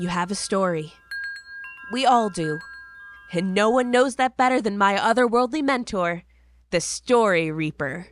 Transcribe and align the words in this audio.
You 0.00 0.08
have 0.08 0.30
a 0.30 0.34
story. 0.34 0.94
We 1.92 2.06
all 2.06 2.30
do. 2.30 2.58
And 3.34 3.52
no 3.52 3.68
one 3.68 3.90
knows 3.90 4.16
that 4.16 4.34
better 4.34 4.58
than 4.58 4.78
my 4.78 4.96
otherworldly 4.96 5.62
mentor, 5.62 6.22
the 6.70 6.80
Story 6.80 7.50
Reaper. 7.50 8.06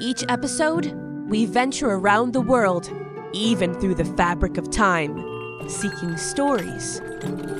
Each 0.00 0.24
episode, 0.28 0.86
we 1.28 1.46
venture 1.46 1.92
around 1.92 2.32
the 2.32 2.40
world, 2.40 2.90
even 3.32 3.74
through 3.74 3.94
the 3.94 4.12
fabric 4.16 4.58
of 4.58 4.72
time, 4.72 5.22
seeking 5.68 6.16
stories, 6.16 7.00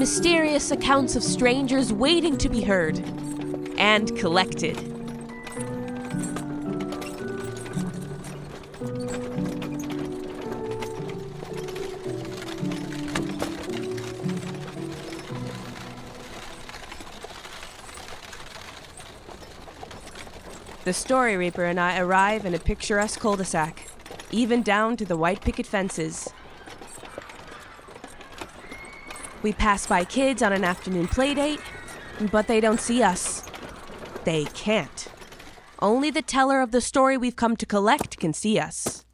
mysterious 0.00 0.72
accounts 0.72 1.14
of 1.14 1.22
strangers 1.22 1.92
waiting 1.92 2.36
to 2.38 2.48
be 2.48 2.60
heard 2.60 2.98
and 3.78 4.18
collected. 4.18 4.91
The 20.84 20.92
Story 20.92 21.36
Reaper 21.36 21.64
and 21.64 21.78
I 21.78 22.00
arrive 22.00 22.44
in 22.44 22.54
a 22.54 22.58
picturesque 22.58 23.20
cul 23.20 23.36
de 23.36 23.44
sac, 23.44 23.88
even 24.32 24.62
down 24.62 24.96
to 24.96 25.04
the 25.04 25.16
white 25.16 25.40
picket 25.40 25.64
fences. 25.64 26.28
We 29.44 29.52
pass 29.52 29.86
by 29.86 30.04
kids 30.04 30.42
on 30.42 30.52
an 30.52 30.64
afternoon 30.64 31.06
playdate, 31.06 31.60
but 32.32 32.48
they 32.48 32.60
don't 32.60 32.80
see 32.80 33.00
us. 33.00 33.44
They 34.24 34.46
can't. 34.46 35.06
Only 35.78 36.10
the 36.10 36.20
teller 36.20 36.60
of 36.60 36.72
the 36.72 36.80
story 36.80 37.16
we've 37.16 37.36
come 37.36 37.56
to 37.56 37.66
collect 37.66 38.18
can 38.18 38.32
see 38.32 38.58
us. 38.58 39.04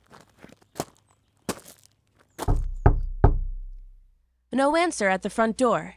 No 4.51 4.75
answer 4.75 5.09
at 5.11 5.21
the 5.21 5.31
front 5.31 5.59
door. 5.59 5.97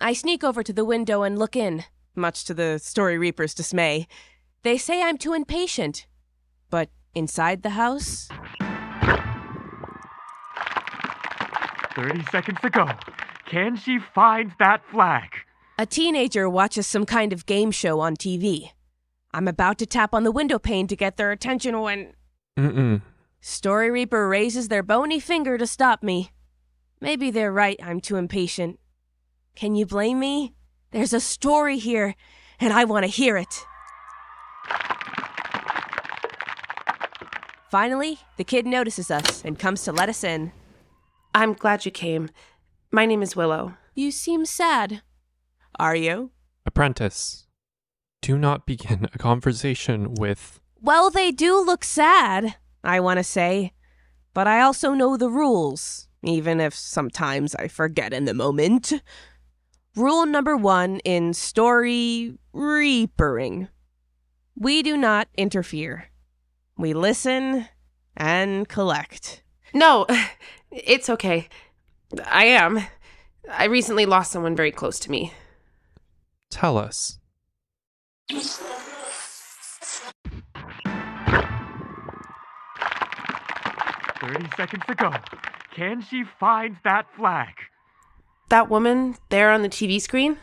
I 0.00 0.14
sneak 0.14 0.42
over 0.42 0.62
to 0.62 0.72
the 0.72 0.84
window 0.84 1.22
and 1.22 1.38
look 1.38 1.56
in, 1.56 1.84
much 2.14 2.44
to 2.46 2.54
the 2.54 2.78
Story 2.78 3.18
Reaper's 3.18 3.52
dismay. 3.52 4.08
They 4.62 4.76
say 4.78 5.02
I'm 5.02 5.16
too 5.18 5.32
impatient. 5.32 6.06
But 6.68 6.90
inside 7.14 7.62
the 7.62 7.70
house, 7.70 8.28
30 11.94 12.22
seconds 12.30 12.58
to 12.62 12.70
go. 12.70 12.86
Can 13.46 13.76
she 13.76 13.98
find 14.14 14.52
that 14.58 14.82
flag? 14.90 15.30
a 15.78 15.86
teenager 15.86 16.46
watches 16.46 16.86
some 16.86 17.06
kind 17.06 17.32
of 17.32 17.46
game 17.46 17.70
show 17.70 18.00
on 18.00 18.14
TV. 18.14 18.70
I'm 19.32 19.48
about 19.48 19.78
to 19.78 19.86
tap 19.86 20.12
on 20.12 20.24
the 20.24 20.30
window 20.30 20.58
pane 20.58 20.86
to 20.88 20.94
get 20.94 21.16
their 21.16 21.30
attention 21.32 21.80
when 21.80 22.12
Mm-mm. 22.58 23.00
Story 23.40 23.90
Reaper 23.90 24.28
raises 24.28 24.68
their 24.68 24.82
bony 24.82 25.18
finger 25.18 25.56
to 25.56 25.66
stop 25.66 26.02
me. 26.02 26.32
Maybe 27.00 27.30
they're 27.30 27.50
right, 27.50 27.80
I'm 27.82 27.98
too 27.98 28.16
impatient. 28.16 28.78
Can 29.56 29.74
you 29.74 29.86
blame 29.86 30.18
me? 30.20 30.52
There's 30.90 31.14
a 31.14 31.20
story 31.20 31.78
here, 31.78 32.14
and 32.60 32.74
I 32.74 32.84
want 32.84 33.04
to 33.04 33.10
hear 33.10 33.38
it. 33.38 33.64
Finally, 37.70 38.18
the 38.36 38.42
kid 38.42 38.66
notices 38.66 39.12
us 39.12 39.44
and 39.44 39.56
comes 39.56 39.84
to 39.84 39.92
let 39.92 40.08
us 40.08 40.24
in. 40.24 40.50
I'm 41.32 41.52
glad 41.52 41.84
you 41.84 41.92
came. 41.92 42.28
My 42.90 43.06
name 43.06 43.22
is 43.22 43.36
Willow. 43.36 43.74
You 43.94 44.10
seem 44.10 44.44
sad. 44.44 45.02
Are 45.78 45.94
you? 45.94 46.32
Apprentice, 46.66 47.46
do 48.22 48.36
not 48.36 48.66
begin 48.66 49.08
a 49.14 49.18
conversation 49.18 50.14
with. 50.14 50.58
Well, 50.82 51.10
they 51.10 51.30
do 51.30 51.64
look 51.64 51.84
sad, 51.84 52.56
I 52.82 52.98
want 52.98 53.18
to 53.18 53.24
say. 53.24 53.72
But 54.34 54.48
I 54.48 54.60
also 54.60 54.92
know 54.92 55.16
the 55.16 55.30
rules, 55.30 56.08
even 56.24 56.60
if 56.60 56.74
sometimes 56.74 57.54
I 57.54 57.68
forget 57.68 58.12
in 58.12 58.24
the 58.24 58.34
moment. 58.34 58.92
Rule 59.94 60.26
number 60.26 60.56
one 60.56 60.98
in 61.00 61.34
story 61.34 62.36
reapering 62.52 63.68
we 64.56 64.82
do 64.82 64.96
not 64.96 65.28
interfere. 65.36 66.10
We 66.76 66.92
listen 66.94 67.68
and 68.16 68.68
collect. 68.68 69.42
No, 69.74 70.06
it's 70.70 71.10
okay. 71.10 71.48
I 72.24 72.44
am. 72.44 72.80
I 73.50 73.64
recently 73.64 74.06
lost 74.06 74.32
someone 74.32 74.56
very 74.56 74.70
close 74.70 74.98
to 75.00 75.10
me. 75.10 75.32
Tell 76.50 76.76
us. 76.76 77.18
Thirty 84.20 84.48
seconds 84.56 84.82
to 84.86 84.94
go. 84.94 85.12
Can 85.74 86.02
she 86.02 86.24
find 86.38 86.76
that 86.84 87.06
flag? 87.16 87.54
That 88.48 88.68
woman 88.68 89.16
there 89.28 89.50
on 89.50 89.62
the 89.62 89.68
TV 89.68 90.00
screen, 90.00 90.36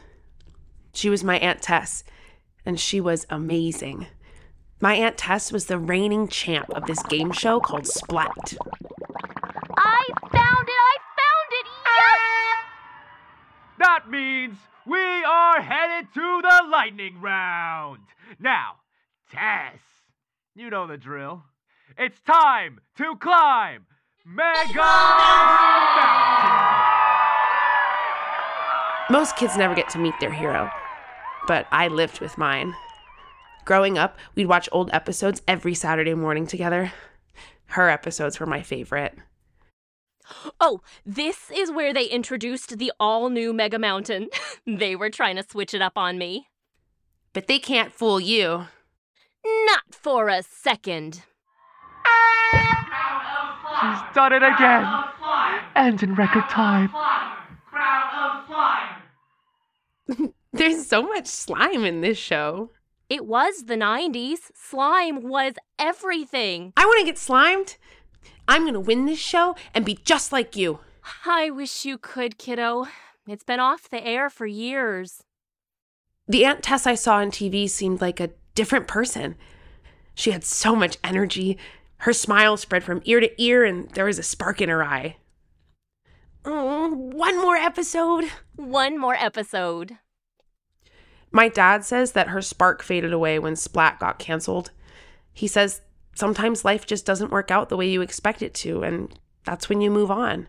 she 0.94 1.10
was 1.10 1.24
my 1.24 1.38
Aunt 1.40 1.62
Tess, 1.62 2.04
and 2.68 2.78
she 2.78 3.00
was 3.00 3.26
amazing. 3.30 4.08
My 4.82 4.94
Aunt 4.96 5.18
Tess 5.18 5.54
was 5.54 5.68
the 5.68 5.80
reigning 5.80 6.28
champ 6.28 6.70
of 6.72 6.86
this 6.86 7.02
game 7.04 7.32
show 7.32 7.62
called 7.62 7.88
Splat. 7.88 8.56
I 9.78 10.04
found 10.22 10.68
it! 10.68 10.82
I 10.84 10.98
found 11.18 11.52
it! 11.52 11.66
Yes! 11.86 12.66
That 13.80 14.10
means 14.10 14.58
we 14.86 15.00
are 15.00 15.62
headed 15.62 16.14
to 16.14 16.42
the 16.42 16.68
lightning 16.70 17.22
round. 17.22 18.04
Now, 18.38 18.76
Tess, 19.32 19.80
you 20.54 20.70
know 20.70 20.88
the 20.88 20.98
drill. 20.98 21.46
It's 21.98 22.20
time 22.20 22.82
to 22.98 23.16
climb 23.16 23.86
Mega 24.26 24.76
Mountain. 24.76 25.08
Most 29.10 29.38
kids 29.38 29.56
never 29.56 29.74
get 29.74 29.88
to 29.92 30.00
meet 30.00 30.16
their 30.20 30.34
hero, 30.34 30.70
but 31.48 31.66
I 31.72 31.88
lived 31.88 32.20
with 32.20 32.38
mine. 32.38 32.76
Growing 33.66 33.98
up, 33.98 34.18
we'd 34.36 34.46
watch 34.46 34.70
old 34.72 34.90
episodes 34.94 35.42
every 35.48 35.74
Saturday 35.74 36.14
morning 36.14 36.46
together. 36.48 36.92
Her 37.68 37.90
episodes 37.90 38.40
were 38.40 38.46
my 38.46 38.62
favorite. 38.62 39.16
Oh, 40.60 40.82
this 41.06 41.50
is 41.52 41.72
where 41.72 41.94
they 41.94 42.06
introduced 42.06 42.78
the 42.78 42.92
all 43.00 43.30
new 43.30 43.54
Mega 43.54 43.80
Mountain. 43.80 44.30
they 44.68 44.96
were 44.96 45.10
trying 45.10 45.38
to 45.38 45.46
switch 45.50 45.74
it 45.74 45.82
up 45.82 45.98
on 45.98 46.18
me. 46.18 46.48
But 47.34 47.48
they 47.48 47.60
can't 47.60 47.92
fool 47.92 48.20
you. 48.20 48.68
Not 49.46 49.84
for 49.92 50.28
a 50.30 50.44
second. 50.44 51.24
She's 53.82 54.00
done 54.16 54.34
it 54.34 54.44
again. 54.44 54.86
And 55.76 56.02
in 56.02 56.16
record 56.16 56.50
time. 56.50 56.90
There's 60.54 60.88
so 60.88 61.04
much 61.04 61.28
slime 61.28 61.84
in 61.84 62.02
this 62.02 62.18
show. 62.18 62.72
It 63.10 63.26
was 63.26 63.66
the 63.66 63.76
90s. 63.76 64.52
Slime 64.54 65.24
was 65.24 65.54
everything. 65.80 66.74
I 66.76 66.86
want 66.86 67.00
to 67.00 67.06
get 67.06 67.18
slimed. 67.18 67.78
I'm 68.48 68.64
going 68.64 68.74
to 68.74 68.80
win 68.80 69.06
this 69.06 69.20
show 69.20 69.56
and 69.74 69.86
be 69.86 70.00
just 70.04 70.32
like 70.32 70.56
you. 70.56 70.80
I 71.26 71.50
wish 71.50 71.86
you 71.86 71.98
could, 71.98 72.38
kiddo. 72.38 72.88
It's 73.28 73.44
been 73.44 73.60
off 73.60 73.90
the 73.90 74.06
air 74.06 74.30
for 74.30 74.46
years. 74.46 75.24
The 76.28 76.46
Aunt 76.46 76.64
Tess 76.64 76.86
I 76.86 76.96
saw 76.96 77.16
on 77.16 77.32
TV 77.32 77.70
seemed 77.70 78.02
like 78.02 78.20
a 78.20 78.32
different 78.56 78.88
person. 78.88 79.36
She 80.16 80.32
had 80.32 80.44
so 80.44 80.76
much 80.76 80.98
energy. 81.04 81.58
Her 81.98 82.14
smile 82.14 82.58
spread 82.58 82.84
from 82.84 83.02
ear 83.06 83.20
to 83.20 83.42
ear, 83.42 83.64
and 83.64 83.90
there 83.92 84.06
was 84.06 84.20
a 84.20 84.24
spark 84.24 84.62
in 84.62 84.70
her 84.70 84.84
eye. 84.84 85.18
Oh, 86.44 86.90
one 86.90 87.40
more 87.42 87.56
episode. 87.56 88.26
One 88.56 88.98
more 88.98 89.16
episode. 89.16 89.98
My 91.32 91.50
dad 91.50 91.84
says 91.84 92.14
that 92.14 92.30
her 92.30 92.42
spark 92.42 92.82
faded 92.82 93.14
away 93.14 93.40
when 93.40 93.56
Splat 93.56 94.00
got 94.00 94.20
canceled. 94.20 94.72
He 95.34 95.48
says 95.48 95.82
sometimes 96.16 96.66
life 96.66 96.86
just 96.86 97.06
doesn't 97.06 97.32
work 97.32 97.52
out 97.52 97.70
the 97.70 97.78
way 97.78 97.88
you 97.88 98.02
expect 98.02 98.42
it 98.42 98.54
to, 98.56 98.84
and 98.84 99.18
that's 99.44 99.70
when 99.70 99.82
you 99.82 99.92
move 99.92 100.10
on. 100.10 100.48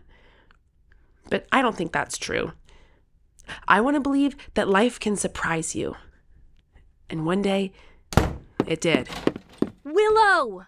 But 1.29 1.47
I 1.51 1.61
don't 1.61 1.75
think 1.75 1.91
that's 1.91 2.17
true. 2.17 2.53
I 3.67 3.81
want 3.81 3.95
to 3.95 4.01
believe 4.01 4.35
that 4.53 4.69
life 4.69 4.99
can 4.99 5.15
surprise 5.15 5.75
you. 5.75 5.95
And 7.09 7.25
one 7.25 7.41
day, 7.41 7.71
it 8.65 8.81
did. 8.81 9.09
Willow! 9.83 10.65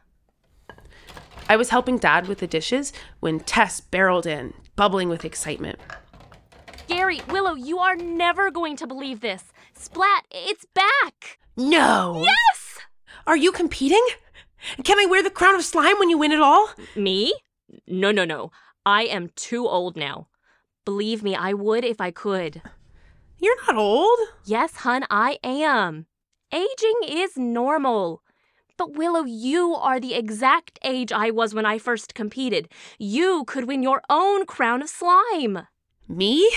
I 1.47 1.55
was 1.55 1.69
helping 1.69 1.97
dad 1.97 2.27
with 2.27 2.39
the 2.39 2.47
dishes 2.47 2.93
when 3.19 3.39
Tess 3.39 3.81
barreled 3.81 4.25
in, 4.25 4.53
bubbling 4.75 5.09
with 5.09 5.25
excitement. 5.25 5.79
Gary, 6.87 7.21
Willow, 7.29 7.55
you 7.55 7.79
are 7.79 7.95
never 7.95 8.51
going 8.51 8.75
to 8.77 8.87
believe 8.87 9.21
this. 9.21 9.50
Splat, 9.81 10.27
it's 10.29 10.63
back! 10.75 11.39
No! 11.57 12.21
Yes! 12.23 12.77
Are 13.25 13.35
you 13.35 13.51
competing? 13.51 14.05
Can 14.83 14.99
I 14.99 15.07
wear 15.07 15.23
the 15.23 15.31
crown 15.31 15.55
of 15.55 15.65
slime 15.65 15.97
when 15.97 16.11
you 16.11 16.19
win 16.19 16.31
it 16.31 16.39
all? 16.39 16.69
Me? 16.95 17.33
No, 17.87 18.11
no, 18.11 18.23
no. 18.23 18.51
I 18.85 19.05
am 19.05 19.31
too 19.35 19.67
old 19.67 19.97
now. 19.97 20.27
Believe 20.85 21.23
me, 21.23 21.35
I 21.35 21.53
would 21.53 21.83
if 21.83 21.99
I 21.99 22.11
could. 22.11 22.61
You're 23.39 23.57
not 23.65 23.75
old. 23.75 24.19
Yes, 24.45 24.75
hun, 24.75 25.03
I 25.09 25.39
am. 25.43 26.05
Aging 26.53 26.99
is 27.07 27.35
normal. 27.35 28.21
But 28.77 28.95
Willow, 28.95 29.23
you 29.23 29.73
are 29.73 29.99
the 29.99 30.13
exact 30.13 30.77
age 30.83 31.11
I 31.11 31.31
was 31.31 31.55
when 31.55 31.65
I 31.65 31.79
first 31.79 32.13
competed. 32.13 32.69
You 32.99 33.45
could 33.45 33.65
win 33.65 33.81
your 33.81 34.03
own 34.11 34.45
crown 34.45 34.83
of 34.83 34.89
slime. 34.89 35.65
Me? 36.07 36.51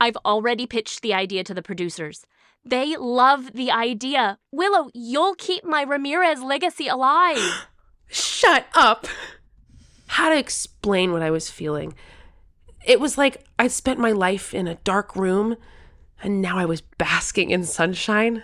I've 0.00 0.16
already 0.24 0.66
pitched 0.66 1.02
the 1.02 1.12
idea 1.12 1.44
to 1.44 1.52
the 1.52 1.62
producers. 1.62 2.24
They 2.64 2.96
love 2.96 3.52
the 3.52 3.70
idea. 3.70 4.38
Willow, 4.52 4.90
you'll 4.94 5.34
keep 5.34 5.64
my 5.64 5.82
Ramirez 5.82 6.42
legacy 6.42 6.86
alive. 6.86 7.66
Shut 8.08 8.66
up. 8.74 9.06
How 10.06 10.28
to 10.28 10.38
explain 10.38 11.12
what 11.12 11.22
I 11.22 11.30
was 11.30 11.50
feeling? 11.50 11.94
It 12.84 13.00
was 13.00 13.16
like 13.16 13.44
I'd 13.58 13.72
spent 13.72 13.98
my 13.98 14.12
life 14.12 14.54
in 14.54 14.66
a 14.66 14.76
dark 14.76 15.16
room 15.16 15.56
and 16.22 16.40
now 16.40 16.58
I 16.58 16.64
was 16.64 16.80
basking 16.80 17.50
in 17.50 17.64
sunshine. 17.64 18.42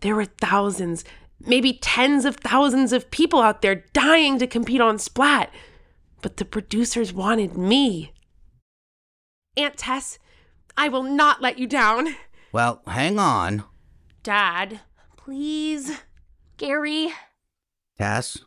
There 0.00 0.14
were 0.14 0.26
thousands, 0.26 1.04
maybe 1.44 1.72
tens 1.72 2.24
of 2.24 2.36
thousands 2.36 2.92
of 2.92 3.10
people 3.10 3.40
out 3.40 3.62
there 3.62 3.84
dying 3.92 4.38
to 4.38 4.46
compete 4.46 4.80
on 4.80 4.98
Splat. 4.98 5.52
But 6.22 6.36
the 6.36 6.44
producers 6.44 7.12
wanted 7.12 7.56
me. 7.56 8.12
Aunt 9.56 9.76
Tess, 9.76 10.18
I 10.76 10.88
will 10.88 11.02
not 11.02 11.42
let 11.42 11.58
you 11.58 11.66
down. 11.66 12.14
Well, 12.52 12.82
hang 12.86 13.18
on. 13.18 13.64
Dad, 14.22 14.80
please. 15.16 16.00
Gary, 16.56 17.12
Tess, 17.96 18.38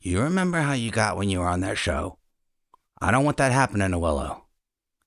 you 0.00 0.20
remember 0.20 0.60
how 0.60 0.74
you 0.74 0.90
got 0.90 1.16
when 1.16 1.30
you 1.30 1.38
were 1.38 1.48
on 1.48 1.60
that 1.60 1.78
show? 1.78 2.18
I 3.00 3.10
don't 3.10 3.24
want 3.24 3.36
that 3.38 3.52
happening 3.52 3.90
to 3.90 3.98
Willow. 3.98 4.44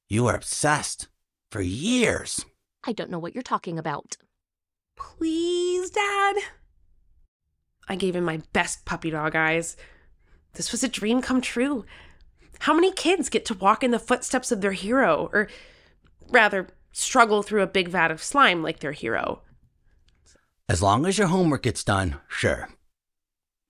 You 0.07 0.24
were 0.24 0.33
obsessed 0.33 1.07
for 1.51 1.62
years. 1.62 2.45
I 2.83 2.94
don't 2.94 3.12
know 3.12 3.19
what 3.19 3.36
you're 3.36 3.44
talking 3.44 3.78
about. 3.78 4.18
Please, 4.95 5.92
Dad. 5.92 6.36
I 7.88 7.95
gave 7.95 8.16
him 8.16 8.24
my 8.24 8.42
best 8.54 8.86
puppy 8.86 9.12
dog 9.12 9.36
eyes. 9.36 9.77
This 10.54 10.72
was 10.72 10.84
a 10.84 10.88
dream 10.88 11.22
come 11.22 11.42
true. 11.42 11.86
How 12.60 12.74
many 12.74 12.92
kids 12.92 13.30
get 13.30 13.45
to 13.45 13.54
walk 13.54 13.84
in 13.84 13.92
the 13.92 14.00
footsteps 14.00 14.51
of 14.51 14.62
their 14.62 14.72
hero, 14.72 15.30
or 15.31 15.48
rather, 16.30 16.68
struggle 16.91 17.43
through 17.43 17.61
a 17.61 17.67
big 17.67 17.88
vat 17.88 18.11
of 18.11 18.23
slime 18.23 18.63
like 18.63 18.79
their 18.79 18.91
hero? 18.91 19.41
As 20.69 20.81
long 20.81 21.05
as 21.05 21.17
your 21.17 21.27
homework 21.27 21.63
gets 21.63 21.83
done, 21.83 22.19
sure. 22.27 22.69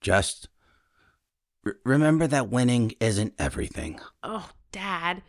Just 0.00 0.48
r- 1.66 1.76
remember 1.84 2.26
that 2.26 2.48
winning 2.48 2.92
isn't 3.00 3.34
everything. 3.38 4.00
Oh, 4.22 4.50
Dad. 4.70 5.22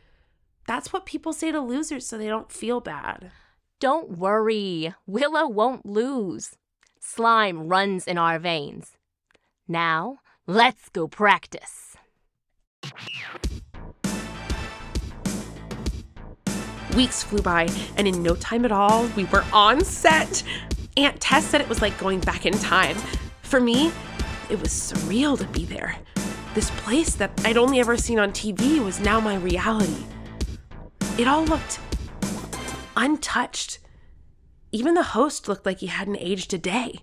That's 0.68 0.94
what 0.94 1.06
people 1.06 1.34
say 1.34 1.52
to 1.52 1.60
losers 1.60 2.08
so 2.08 2.18
they 2.18 2.28
don't 2.28 2.52
feel 2.52 2.80
bad. 2.80 3.32
Don't 3.80 4.18
worry, 4.18 4.94
Willow 5.06 5.48
won't 5.48 5.86
lose. 5.86 6.56
Slime 7.00 7.68
runs 7.68 8.08
in 8.08 8.18
our 8.18 8.40
veins. 8.40 8.96
Now, 9.68 10.20
let's 10.48 10.88
go 10.90 11.08
practice. 11.08 11.98
Weeks 16.96 17.24
flew 17.24 17.42
by, 17.42 17.68
and 17.98 18.08
in 18.08 18.22
no 18.22 18.36
time 18.36 18.66
at 18.66 18.72
all, 18.72 19.08
we 19.16 19.26
were 19.26 19.44
on 19.52 19.84
set. 19.84 20.44
Aunt 20.96 21.20
Tess 21.20 21.44
said 21.46 21.60
it 21.60 21.68
was 21.68 21.82
like 21.82 21.98
going 21.98 22.20
back 22.20 22.46
in 22.46 22.54
time. 22.54 22.96
For 23.42 23.60
me, 23.60 23.92
it 24.50 24.62
was 24.62 24.70
surreal 24.70 25.38
to 25.40 25.46
be 25.48 25.66
there. 25.66 25.98
This 26.54 26.70
place 26.72 27.16
that 27.16 27.32
I'd 27.46 27.58
only 27.58 27.80
ever 27.80 27.98
seen 27.98 28.20
on 28.20 28.32
TV 28.32 28.84
was 28.84 29.00
now 29.00 29.20
my 29.20 29.36
reality. 29.36 30.04
It 31.18 31.28
all 31.28 31.46
looked 31.46 31.80
untouched. 32.96 33.80
Even 34.72 34.94
the 34.94 35.04
host 35.04 35.48
looked 35.48 35.66
like 35.66 35.80
he 35.80 35.88
hadn't 35.88 36.18
aged 36.18 36.54
a 36.54 36.60
day. 36.60 37.00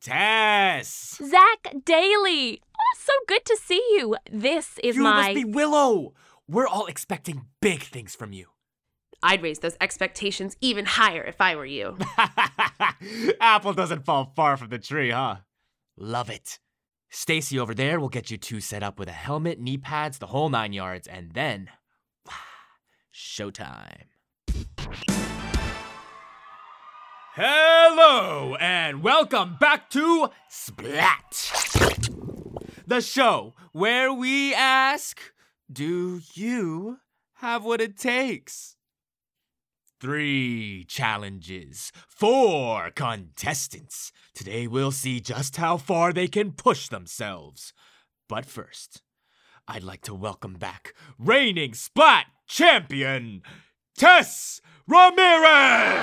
Tess! 0.00 1.20
Zack 1.24 1.74
Daley! 1.84 2.60
Oh, 2.72 2.98
so 2.98 3.12
good 3.26 3.44
to 3.46 3.56
see 3.56 3.82
you. 3.96 4.16
This 4.30 4.78
is 4.84 4.94
you 4.94 5.02
my. 5.02 5.22
must 5.22 5.34
be 5.34 5.44
Willow! 5.44 6.14
We're 6.50 6.66
all 6.66 6.86
expecting 6.86 7.42
big 7.60 7.82
things 7.82 8.14
from 8.14 8.32
you. 8.32 8.46
I'd 9.22 9.42
raise 9.42 9.58
those 9.58 9.76
expectations 9.82 10.56
even 10.62 10.86
higher 10.86 11.22
if 11.22 11.42
I 11.42 11.54
were 11.56 11.66
you. 11.66 11.98
Apple 13.40 13.74
doesn't 13.74 14.06
fall 14.06 14.32
far 14.34 14.56
from 14.56 14.70
the 14.70 14.78
tree, 14.78 15.10
huh? 15.10 15.36
Love 15.98 16.30
it. 16.30 16.58
Stacy 17.10 17.58
over 17.58 17.74
there 17.74 18.00
will 18.00 18.08
get 18.08 18.30
you 18.30 18.38
two 18.38 18.60
set 18.62 18.82
up 18.82 18.98
with 18.98 19.08
a 19.08 19.12
helmet, 19.12 19.60
knee 19.60 19.76
pads, 19.76 20.18
the 20.18 20.28
whole 20.28 20.48
nine 20.48 20.72
yards, 20.72 21.06
and 21.06 21.32
then. 21.34 21.68
Showtime. 23.14 24.06
Hello, 27.34 28.56
and 28.58 29.02
welcome 29.02 29.58
back 29.60 29.90
to 29.90 30.30
Splat, 30.48 31.52
the 32.86 33.02
show 33.02 33.52
where 33.72 34.10
we 34.10 34.54
ask 34.54 35.20
Do 35.70 36.22
you 36.32 37.00
have 37.34 37.62
what 37.62 37.82
it 37.82 37.98
takes? 37.98 38.76
Three 40.00 40.86
challenges, 40.88 41.92
four 42.08 42.90
contestants. 42.90 44.10
Today 44.32 44.66
we'll 44.66 44.92
see 44.92 45.20
just 45.20 45.56
how 45.56 45.76
far 45.76 46.14
they 46.14 46.26
can 46.26 46.52
push 46.52 46.88
themselves. 46.88 47.74
But 48.30 48.46
first, 48.46 49.02
I'd 49.66 49.82
like 49.82 50.00
to 50.02 50.14
welcome 50.14 50.54
back 50.54 50.94
reigning 51.18 51.74
Splat 51.74 52.24
champion, 52.46 53.42
Tess 53.94 54.62
Ramirez! 54.86 56.02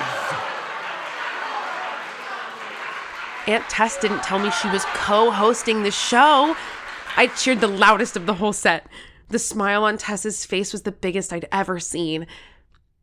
Aunt 3.48 3.68
Tess 3.68 3.98
didn't 3.98 4.22
tell 4.22 4.38
me 4.38 4.52
she 4.52 4.68
was 4.68 4.84
co 4.94 5.32
hosting 5.32 5.82
the 5.82 5.90
show. 5.90 6.54
I 7.16 7.26
cheered 7.26 7.60
the 7.60 7.66
loudest 7.66 8.16
of 8.16 8.26
the 8.26 8.34
whole 8.34 8.52
set. 8.52 8.86
The 9.28 9.38
smile 9.38 9.84
on 9.84 9.98
Tess's 9.98 10.44
face 10.44 10.72
was 10.72 10.82
the 10.82 10.92
biggest 10.92 11.32
I'd 11.32 11.48
ever 11.50 11.80
seen. 11.80 12.26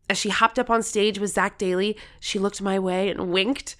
As 0.09 0.17
she 0.17 0.29
hopped 0.29 0.59
up 0.59 0.69
on 0.69 0.83
stage 0.83 1.19
with 1.19 1.31
Zack 1.31 1.57
Daley, 1.57 1.97
she 2.19 2.39
looked 2.39 2.61
my 2.61 2.79
way 2.79 3.09
and 3.09 3.31
winked. 3.31 3.75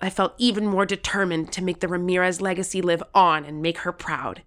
I 0.00 0.10
felt 0.10 0.34
even 0.38 0.66
more 0.66 0.86
determined 0.86 1.52
to 1.52 1.62
make 1.62 1.80
the 1.80 1.88
Ramirez 1.88 2.40
legacy 2.40 2.80
live 2.80 3.02
on 3.14 3.44
and 3.44 3.60
make 3.60 3.78
her 3.78 3.92
proud. 3.92 4.42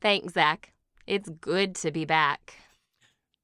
Thanks, 0.00 0.34
Zack. 0.34 0.72
It's 1.06 1.28
good 1.28 1.74
to 1.76 1.90
be 1.90 2.04
back. 2.04 2.54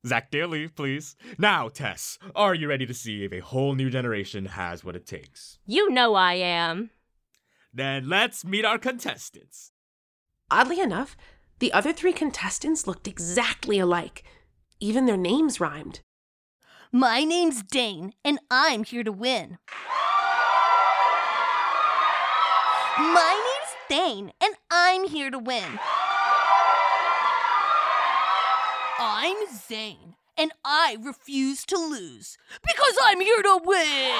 Zack 0.06 0.30
Daley, 0.30 0.68
please. 0.68 1.16
Now, 1.38 1.68
Tess, 1.68 2.18
are 2.36 2.54
you 2.54 2.68
ready 2.68 2.86
to 2.86 2.94
see 2.94 3.24
if 3.24 3.32
a 3.32 3.40
whole 3.40 3.74
new 3.74 3.88
generation 3.90 4.46
has 4.46 4.84
what 4.84 4.96
it 4.96 5.06
takes? 5.06 5.58
You 5.66 5.90
know 5.90 6.14
I 6.14 6.34
am. 6.34 6.90
Then 7.72 8.08
let's 8.08 8.44
meet 8.44 8.64
our 8.64 8.78
contestants. 8.78 9.72
Oddly 10.50 10.78
enough, 10.78 11.16
the 11.64 11.72
other 11.72 11.94
three 11.94 12.12
contestants 12.12 12.86
looked 12.86 13.08
exactly 13.08 13.78
alike. 13.78 14.22
Even 14.80 15.06
their 15.06 15.16
names 15.16 15.60
rhymed. 15.60 16.00
My 16.92 17.24
name's 17.24 17.62
Dane, 17.62 18.12
and 18.22 18.38
I'm 18.50 18.84
here 18.84 19.02
to 19.02 19.10
win. 19.10 19.56
My 22.98 23.32
name's 23.32 23.74
Dane, 23.88 24.30
and 24.42 24.54
I'm 24.70 25.08
here 25.08 25.30
to 25.30 25.38
win. 25.38 25.78
I'm 28.98 29.36
Zane, 29.50 30.16
and 30.36 30.52
I 30.66 30.98
refuse 31.00 31.64
to 31.64 31.78
lose 31.78 32.36
because 32.60 32.98
I'm 33.02 33.22
here 33.22 33.42
to 33.42 33.60
win. 33.64 34.12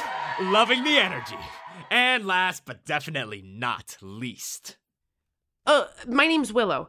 Loving 0.40 0.84
the 0.84 0.98
energy. 0.98 1.38
And 1.90 2.26
last 2.26 2.64
but 2.64 2.84
definitely 2.84 3.42
not 3.44 3.96
least. 4.00 4.76
Oh, 5.66 5.88
my 6.06 6.26
name's 6.26 6.52
Willow. 6.52 6.88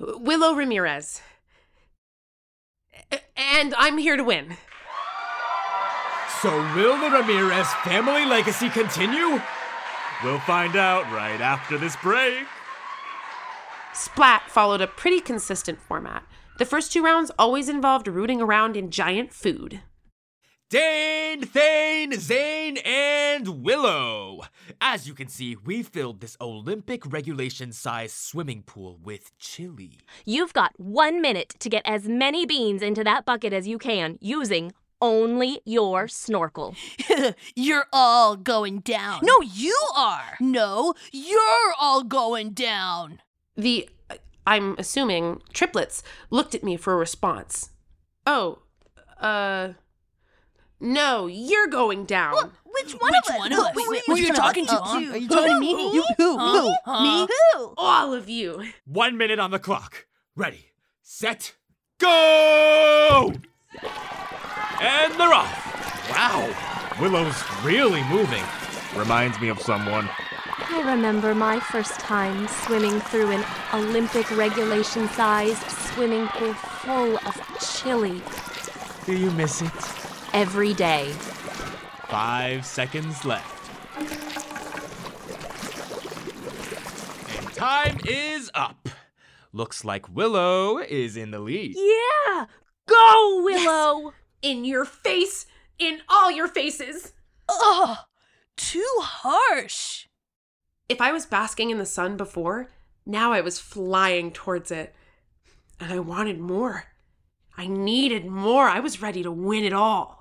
Willow 0.00 0.54
Ramirez. 0.54 1.20
And 3.36 3.74
I'm 3.76 3.98
here 3.98 4.16
to 4.16 4.24
win. 4.24 4.56
So, 6.42 6.50
will 6.74 6.98
the 6.98 7.10
Ramirez 7.10 7.72
family 7.84 8.24
legacy 8.24 8.68
continue? 8.68 9.40
We'll 10.22 10.38
find 10.40 10.76
out 10.76 11.10
right 11.12 11.40
after 11.40 11.78
this 11.78 11.96
break. 11.96 12.46
Splat 13.92 14.50
followed 14.50 14.80
a 14.80 14.86
pretty 14.86 15.20
consistent 15.20 15.80
format. 15.80 16.24
The 16.58 16.64
first 16.64 16.92
two 16.92 17.02
rounds 17.02 17.30
always 17.38 17.68
involved 17.68 18.08
rooting 18.08 18.40
around 18.40 18.76
in 18.76 18.90
giant 18.90 19.32
food. 19.32 19.80
Dane, 20.68 21.42
Thane, 21.42 22.18
Zane, 22.18 22.78
and 22.78 23.62
Willow. 23.62 24.40
As 24.80 25.06
you 25.06 25.14
can 25.14 25.28
see, 25.28 25.54
we 25.54 25.84
filled 25.84 26.20
this 26.20 26.36
Olympic 26.40 27.06
regulation 27.06 27.70
size 27.70 28.12
swimming 28.12 28.64
pool 28.64 28.98
with 29.00 29.30
chili. 29.38 30.00
You've 30.24 30.52
got 30.52 30.72
one 30.76 31.20
minute 31.20 31.54
to 31.60 31.68
get 31.68 31.82
as 31.86 32.08
many 32.08 32.46
beans 32.46 32.82
into 32.82 33.04
that 33.04 33.24
bucket 33.24 33.52
as 33.52 33.68
you 33.68 33.78
can 33.78 34.18
using 34.20 34.72
only 35.00 35.60
your 35.64 36.08
snorkel. 36.08 36.74
You're 37.54 37.86
all 37.92 38.34
going 38.34 38.80
down. 38.80 39.20
No, 39.22 39.40
you 39.42 39.78
are. 39.96 40.36
No, 40.40 40.94
you're 41.12 41.74
all 41.80 42.02
going 42.02 42.50
down. 42.50 43.20
The, 43.56 43.88
I'm 44.44 44.74
assuming, 44.78 45.42
triplets 45.52 46.02
looked 46.30 46.56
at 46.56 46.64
me 46.64 46.76
for 46.76 46.92
a 46.92 46.96
response. 46.96 47.70
Oh, 48.26 48.62
uh, 49.20 49.74
No, 50.80 51.26
you're 51.26 51.68
going 51.68 52.04
down. 52.04 52.52
Which 52.64 52.92
one 52.92 53.14
of 53.14 53.30
us? 53.30 53.38
one 53.38 53.52
of 53.52 53.58
us? 53.60 53.74
Wait, 53.74 53.88
wait, 53.88 54.02
Who 54.06 54.12
which 54.12 54.22
you 54.24 54.32
talking 54.34 54.66
to, 54.66 54.72
huh? 54.72 54.96
Are 54.96 55.16
you 55.16 55.28
talking 55.28 55.54
to 55.54 55.60
me? 55.60 55.70
You- 55.70 56.04
who? 56.18 56.38
Huh? 56.38 56.60
Who? 56.60 56.74
Huh? 56.84 57.02
Me? 57.02 57.28
Who? 57.54 57.74
All 57.78 58.12
of 58.12 58.28
you. 58.28 58.64
One 58.84 59.16
minute 59.16 59.38
on 59.38 59.50
the 59.50 59.58
clock. 59.58 60.06
Ready, 60.34 60.72
set, 61.02 61.54
go! 61.98 63.32
And 64.82 65.14
they're 65.14 65.32
off. 65.32 66.10
Wow, 66.10 66.54
Willow's 67.00 67.42
really 67.64 68.04
moving. 68.04 68.44
Reminds 68.94 69.40
me 69.40 69.48
of 69.48 69.58
someone. 69.60 70.08
I 70.68 70.82
remember 70.84 71.34
my 71.34 71.58
first 71.58 71.98
time 72.00 72.46
swimming 72.48 73.00
through 73.00 73.30
an 73.30 73.44
Olympic 73.72 74.30
regulation 74.36 75.08
sized 75.08 75.62
swimming 75.70 76.26
pool 76.28 76.52
full 76.54 77.16
of 77.16 77.40
chili 77.60 78.20
Do 79.06 79.16
you 79.16 79.30
miss 79.32 79.62
it? 79.62 80.05
Every 80.36 80.74
day. 80.74 81.06
Five 82.08 82.66
seconds 82.66 83.24
left. 83.24 83.70
And 87.38 87.54
time 87.54 87.98
is 88.04 88.50
up. 88.52 88.90
Looks 89.54 89.82
like 89.82 90.14
Willow 90.14 90.76
is 90.76 91.16
in 91.16 91.30
the 91.30 91.38
lead. 91.38 91.74
Yeah! 91.74 92.44
Go, 92.86 93.40
Willow! 93.44 94.12
In 94.42 94.66
your 94.66 94.84
face. 94.84 95.46
In 95.78 96.00
all 96.06 96.30
your 96.30 96.48
faces. 96.48 97.14
Ugh, 97.48 97.96
too 98.58 98.96
harsh. 98.98 100.06
If 100.86 101.00
I 101.00 101.12
was 101.12 101.24
basking 101.24 101.70
in 101.70 101.78
the 101.78 101.86
sun 101.86 102.18
before, 102.18 102.68
now 103.06 103.32
I 103.32 103.40
was 103.40 103.58
flying 103.58 104.32
towards 104.32 104.70
it. 104.70 104.94
And 105.80 105.90
I 105.90 105.98
wanted 106.00 106.38
more. 106.38 106.84
I 107.56 107.68
needed 107.68 108.26
more. 108.26 108.68
I 108.68 108.80
was 108.80 109.00
ready 109.00 109.22
to 109.22 109.30
win 109.30 109.64
it 109.64 109.72
all. 109.72 110.15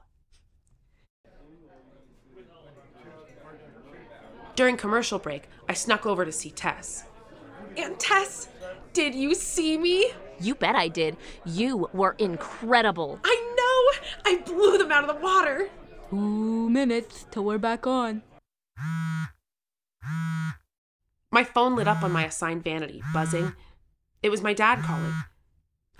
During 4.55 4.77
commercial 4.77 5.19
break, 5.19 5.50
I 5.67 5.74
snuck 5.74 6.05
over 6.05 6.24
to 6.24 6.31
see 6.31 6.50
Tess. 6.50 7.03
Aunt 7.75 8.00
Tess, 8.00 8.47
did 8.93 9.13
you 9.13 9.35
see 9.35 9.77
me? 9.77 10.12
You 10.39 10.55
bet 10.55 10.75
I 10.75 10.88
did. 10.88 11.17
You 11.45 11.89
were 11.91 12.15
incredible. 12.19 13.19
I 13.24 13.53
know! 13.57 14.31
I 14.31 14.41
blew 14.41 14.77
them 14.77 14.91
out 14.91 15.07
of 15.07 15.13
the 15.13 15.21
water. 15.21 15.69
Two 16.09 16.69
minutes 16.69 17.25
till 17.31 17.43
we're 17.43 17.57
back 17.57 17.85
on. 17.85 18.21
My 21.31 21.43
phone 21.43 21.75
lit 21.75 21.88
up 21.88 22.01
on 22.01 22.13
my 22.13 22.25
assigned 22.25 22.63
vanity, 22.63 23.03
buzzing. 23.13 23.53
It 24.24 24.29
was 24.29 24.41
my 24.41 24.53
dad 24.53 24.83
calling. 24.83 25.13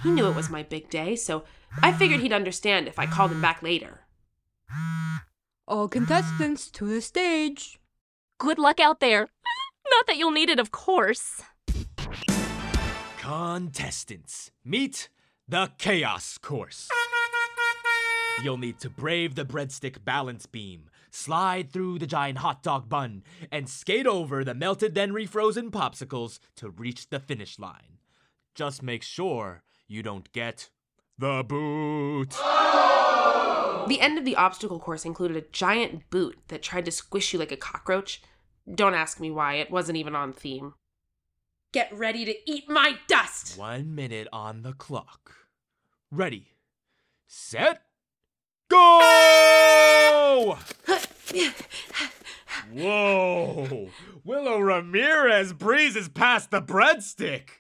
He 0.02 0.12
knew 0.12 0.28
it 0.28 0.36
was 0.36 0.50
my 0.50 0.64
big 0.64 0.90
day, 0.90 1.18
so 1.18 1.44
I 1.82 1.92
figured 1.92 2.22
he'd 2.22 2.32
understand 2.32 2.88
if 2.88 2.98
I 2.98 3.06
called 3.06 3.32
him 3.32 3.42
back 3.42 3.62
later. 3.62 4.02
All 5.68 5.90
contestants 5.90 6.70
to 6.72 6.86
the 6.86 7.02
stage. 7.02 7.80
Good 8.38 8.60
luck 8.60 8.80
out 8.80 9.00
there. 9.00 9.22
Not 9.92 10.08
that 10.08 10.18
you'll 10.18 10.32
need 10.32 10.50
it, 10.50 10.60
of 10.60 10.72
course. 10.72 11.42
Contestants, 13.18 14.52
meet 14.64 15.10
the 15.48 15.72
Chaos 15.78 16.38
Course. 16.38 16.90
You'll 18.44 18.58
need 18.58 18.80
to 18.82 18.90
brave 18.90 19.36
the 19.36 19.46
breadstick 19.46 20.04
balance 20.04 20.46
beam, 20.46 20.90
slide 21.10 21.72
through 21.72 22.00
the 22.00 22.08
giant 22.08 22.40
hot 22.40 22.62
dog 22.62 22.90
bun, 22.90 23.24
and 23.52 23.70
skate 23.70 24.06
over 24.06 24.44
the 24.44 24.54
melted 24.54 24.94
then 24.94 25.12
refrozen 25.14 25.72
popsicles 25.72 26.40
to 26.58 26.70
reach 26.70 27.10
the 27.10 27.20
finish 27.20 27.58
line. 27.58 28.00
Just 28.54 28.84
make 28.84 29.04
sure 29.04 29.64
you 29.88 30.04
don't 30.04 30.32
get 30.34 30.70
the 31.18 31.44
boot. 31.48 32.36
The 33.88 34.02
end 34.02 34.18
of 34.18 34.26
the 34.26 34.36
obstacle 34.36 34.80
course 34.80 35.06
included 35.06 35.38
a 35.38 35.42
giant 35.52 36.10
boot 36.10 36.38
that 36.48 36.64
tried 36.64 36.86
to 36.86 36.92
squish 36.92 37.34
you 37.34 37.40
like 37.40 37.52
a 37.52 37.58
cockroach. 37.58 38.22
Don't 38.74 38.96
ask 38.96 39.20
me 39.20 39.30
why, 39.30 39.56
it 39.56 39.70
wasn't 39.70 39.98
even 39.98 40.16
on 40.16 40.34
theme. 40.34 40.74
Get 41.72 41.96
ready 41.96 42.26
to 42.26 42.36
eat 42.50 42.68
my 42.68 42.98
dust! 43.08 43.58
One 43.60 43.94
minute 43.94 44.28
on 44.34 44.64
the 44.64 44.74
clock. 44.74 45.36
Ready, 46.10 46.54
set, 47.28 47.84
go! 48.70 50.58
Whoa! 52.74 53.90
Willow 54.24 54.60
Ramirez 54.60 55.54
breezes 55.54 56.10
past 56.10 56.50
the 56.52 56.62
breadstick. 56.62 57.50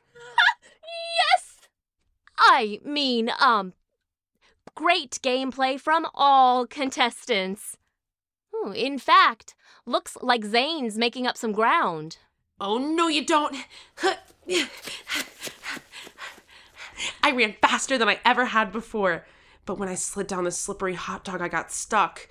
Yes! 1.34 1.60
I 2.38 2.80
mean, 2.84 3.30
um, 3.40 3.74
great 4.76 5.20
gameplay 5.24 5.80
from 5.80 6.06
all 6.14 6.68
contestants. 6.68 7.78
Hmm, 8.54 8.74
In 8.74 9.00
fact, 9.00 9.56
looks 9.86 10.18
like 10.22 10.44
Zane's 10.46 10.98
making 10.98 11.26
up 11.28 11.38
some 11.38 11.52
ground. 11.52 12.18
Oh, 12.60 12.78
no, 12.78 13.08
you 13.08 13.26
don't! 13.26 13.56
I 17.24 17.32
ran 17.32 17.54
faster 17.62 17.98
than 17.98 18.08
I 18.08 18.20
ever 18.24 18.46
had 18.46 18.72
before, 18.72 19.26
but 19.66 19.78
when 19.78 19.90
I 19.90 19.96
slid 19.96 20.28
down 20.28 20.44
the 20.46 20.52
slippery 20.52 20.94
hot 20.94 21.24
dog, 21.26 21.42
I 21.42 21.48
got 21.48 21.72
stuck. 21.72 22.28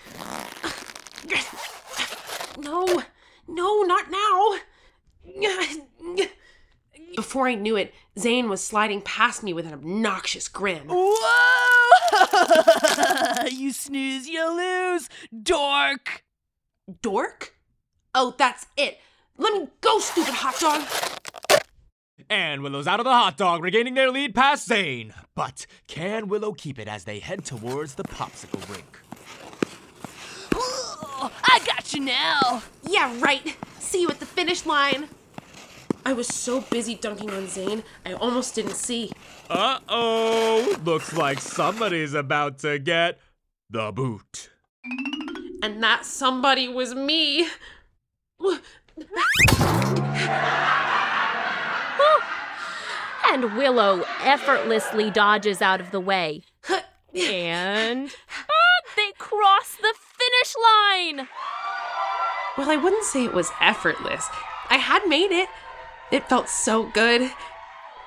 No, 2.59 3.03
no, 3.49 3.83
not 3.83 4.07
now! 4.11 4.57
Before 7.17 7.47
I 7.49 7.55
knew 7.55 7.77
it, 7.77 7.93
Zane 8.19 8.49
was 8.49 8.63
sliding 8.65 9.03
past 9.03 9.43
me 9.43 9.53
with 9.53 9.67
an 9.67 9.73
obnoxious 9.75 10.49
grin. 10.49 10.85
Whoa! 10.89 11.84
you 13.51 13.73
snooze, 13.73 14.29
you 14.29 14.57
lose, 14.57 15.09
dork. 15.43 16.25
Dork? 17.03 17.55
Oh, 18.15 18.35
that's 18.37 18.67
it. 18.77 18.99
Let 19.37 19.55
me 19.55 19.69
go, 19.81 19.99
stupid 19.99 20.35
hot 20.35 20.59
dog. 20.61 20.87
And 22.31 22.63
Willow's 22.63 22.87
out 22.87 23.01
of 23.01 23.05
the 23.05 23.13
hot 23.13 23.37
dog, 23.37 23.63
regaining 23.63 23.95
their 23.95 24.11
lead 24.11 24.35
past 24.35 24.67
Zane. 24.67 25.13
But 25.35 25.67
can 25.87 26.29
Willow 26.29 26.53
keep 26.53 26.79
it 26.79 26.89
as 26.89 27.05
they 27.05 27.19
head 27.19 27.45
towards 27.45 27.95
the 27.95 28.05
popsicle 28.05 28.67
rink? 28.71 29.01
I 31.23 31.61
got 31.67 31.93
you 31.93 32.01
now. 32.01 32.63
Yeah, 32.89 33.15
right. 33.21 33.57
See 33.79 34.01
you 34.01 34.09
at 34.09 34.21
the 34.21 34.27
finish 34.27 34.67
line. 34.67 35.09
I 36.07 36.13
was 36.13 36.29
so 36.29 36.61
busy 36.61 36.95
dunking 36.95 37.31
on 37.31 37.49
Zane, 37.49 37.83
I 38.05 38.13
almost 38.13 38.55
didn't 38.55 38.77
see. 38.77 39.11
Uh 39.49 39.79
oh! 39.89 40.77
Looks 40.85 41.15
like 41.15 41.41
somebody's 41.41 42.13
about 42.13 42.59
to 42.61 42.79
get 42.79 43.19
the 43.71 43.91
boot. 43.91 44.51
And 45.63 45.83
that 45.83 46.05
somebody 46.05 46.69
was 46.69 46.95
me. 46.95 47.49
And 53.27 53.57
Willow 53.57 54.05
effortlessly 54.23 55.11
dodges 55.11 55.63
out 55.63 55.81
of 55.81 55.91
the 55.91 56.01
way. 56.01 56.43
And 56.69 58.11
ah, 58.31 58.81
they 58.97 59.13
cross 59.19 59.77
the 59.77 59.95
finish 59.97 60.55
line. 60.63 61.29
Well, 62.59 62.71
I 62.71 62.77
wouldn't 62.77 63.05
say 63.05 63.25
it 63.25 63.33
was 63.33 63.51
effortless. 63.61 64.29
I 64.69 64.77
had 64.77 65.09
made 65.09 65.33
it. 65.33 65.49
It 66.11 66.29
felt 66.29 66.49
so 66.49 66.85
good. 66.85 67.31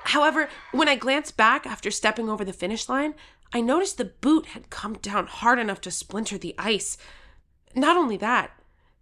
However, 0.04 0.48
when 0.72 0.88
I 0.88 0.96
glanced 0.96 1.36
back 1.36 1.66
after 1.66 1.90
stepping 1.90 2.28
over 2.28 2.44
the 2.44 2.52
finish 2.52 2.88
line, 2.88 3.14
I 3.52 3.60
noticed 3.60 3.98
the 3.98 4.04
boot 4.04 4.46
had 4.46 4.70
come 4.70 4.94
down 4.94 5.26
hard 5.26 5.58
enough 5.58 5.80
to 5.82 5.90
splinter 5.90 6.38
the 6.38 6.54
ice. 6.58 6.96
Not 7.74 7.96
only 7.96 8.16
that, 8.18 8.50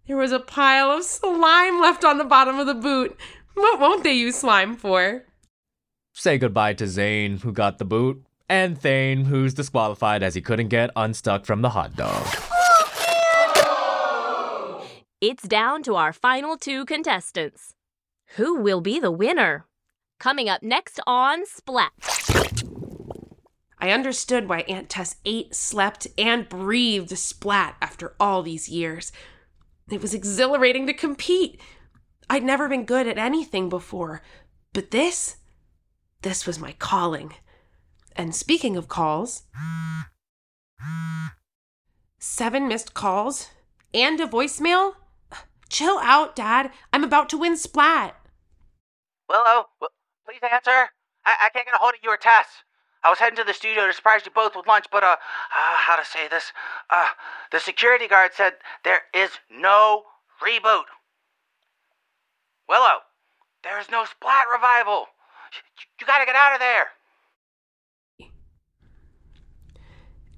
there 0.07 0.17
was 0.17 0.31
a 0.31 0.39
pile 0.39 0.89
of 0.89 1.03
slime 1.03 1.81
left 1.81 2.03
on 2.03 2.17
the 2.17 2.23
bottom 2.23 2.59
of 2.59 2.67
the 2.67 2.73
boot. 2.73 3.17
What 3.53 3.79
won't 3.79 4.03
they 4.03 4.13
use 4.13 4.35
slime 4.35 4.75
for? 4.75 5.23
Say 6.13 6.37
goodbye 6.37 6.73
to 6.73 6.87
Zane, 6.87 7.37
who 7.37 7.51
got 7.51 7.77
the 7.77 7.85
boot, 7.85 8.23
and 8.49 8.79
Thane, 8.79 9.25
who's 9.25 9.53
disqualified 9.53 10.23
as 10.23 10.35
he 10.35 10.41
couldn't 10.41 10.69
get 10.69 10.89
unstuck 10.95 11.45
from 11.45 11.61
the 11.61 11.69
hot 11.69 11.95
dog. 11.95 12.25
It's 15.19 15.47
down 15.47 15.83
to 15.83 15.95
our 15.95 16.13
final 16.13 16.57
two 16.57 16.85
contestants. 16.85 17.73
Who 18.35 18.59
will 18.59 18.81
be 18.81 18.99
the 18.99 19.11
winner? 19.11 19.65
Coming 20.19 20.49
up 20.49 20.61
next 20.61 20.99
on 21.07 21.45
Splat. 21.45 21.91
I 23.79 23.91
understood 23.91 24.49
why 24.49 24.61
Aunt 24.61 24.89
Tess 24.89 25.17
ate, 25.23 25.55
slept, 25.55 26.07
and 26.17 26.49
breathed 26.49 27.17
Splat 27.17 27.75
after 27.81 28.15
all 28.19 28.41
these 28.41 28.67
years. 28.67 29.11
It 29.89 30.01
was 30.01 30.13
exhilarating 30.13 30.87
to 30.87 30.93
compete. 30.93 31.61
I'd 32.29 32.43
never 32.43 32.67
been 32.67 32.85
good 32.85 33.07
at 33.07 33.17
anything 33.17 33.69
before, 33.69 34.21
but 34.73 34.91
this, 34.91 35.37
this 36.23 36.45
was 36.45 36.59
my 36.59 36.73
calling. 36.73 37.33
And 38.15 38.35
speaking 38.35 38.75
of 38.75 38.89
calls, 38.89 39.43
seven 42.19 42.67
missed 42.67 42.93
calls 42.93 43.51
and 43.93 44.19
a 44.19 44.27
voicemail? 44.27 44.93
Chill 45.69 45.99
out, 45.99 46.35
Dad. 46.35 46.71
I'm 46.93 47.03
about 47.03 47.29
to 47.29 47.37
win 47.37 47.57
Splat. 47.57 48.15
Willow, 49.29 49.67
w- 49.79 49.93
please 50.25 50.39
answer. 50.51 50.89
I-, 51.25 51.37
I 51.45 51.49
can't 51.53 51.65
get 51.65 51.75
a 51.75 51.79
hold 51.79 51.93
of 51.93 51.99
you 52.03 52.09
or 52.09 52.17
Tess. 52.17 52.47
I 53.03 53.09
was 53.09 53.19
heading 53.19 53.37
to 53.37 53.43
the 53.43 53.53
studio 53.53 53.85
to 53.87 53.93
surprise 53.93 54.21
you 54.25 54.31
both 54.33 54.55
with 54.55 54.67
lunch, 54.67 54.85
but, 54.91 55.03
uh, 55.03 55.15
uh 55.15 55.75
how 55.77 55.95
to 55.95 56.05
say 56.05 56.27
this? 56.27 56.51
Uh, 56.89 57.07
the 57.51 57.59
security 57.59 58.07
guard 58.07 58.31
said 58.33 58.53
there 58.83 59.03
is 59.13 59.31
no 59.51 60.03
reboot. 60.41 60.85
Willow, 62.67 62.99
there 63.63 63.79
is 63.79 63.89
no 63.89 64.05
Splat 64.05 64.45
revival. 64.51 65.07
You, 65.53 65.85
you 66.01 66.07
gotta 66.07 66.25
get 66.25 66.35
out 66.35 66.53
of 66.53 66.59
there. 66.59 66.87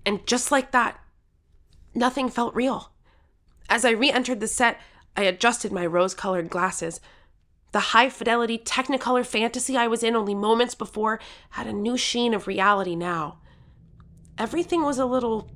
And 0.06 0.26
just 0.26 0.52
like 0.52 0.72
that, 0.72 1.00
nothing 1.94 2.30
felt 2.30 2.56
real. 2.56 2.92
As 3.70 3.86
I 3.86 3.92
re 3.92 4.12
entered 4.12 4.40
the 4.40 4.48
set, 4.48 4.80
I 5.20 5.24
adjusted 5.24 5.74
my 5.74 5.86
rose 5.86 6.14
colored 6.14 6.50
glasses. 6.50 7.02
The 7.74 7.92
high 7.92 8.08
fidelity 8.08 8.58
Technicolor 8.58 9.26
fantasy 9.26 9.76
I 9.76 9.86
was 9.86 10.02
in 10.02 10.16
only 10.16 10.34
moments 10.34 10.76
before 10.76 11.20
had 11.50 11.68
a 11.68 11.74
new 11.74 11.98
sheen 11.98 12.34
of 12.34 12.48
reality 12.48 12.96
now. 12.96 13.40
Everything 14.38 14.82
was 14.82 14.98
a 14.98 15.06
little 15.06 15.52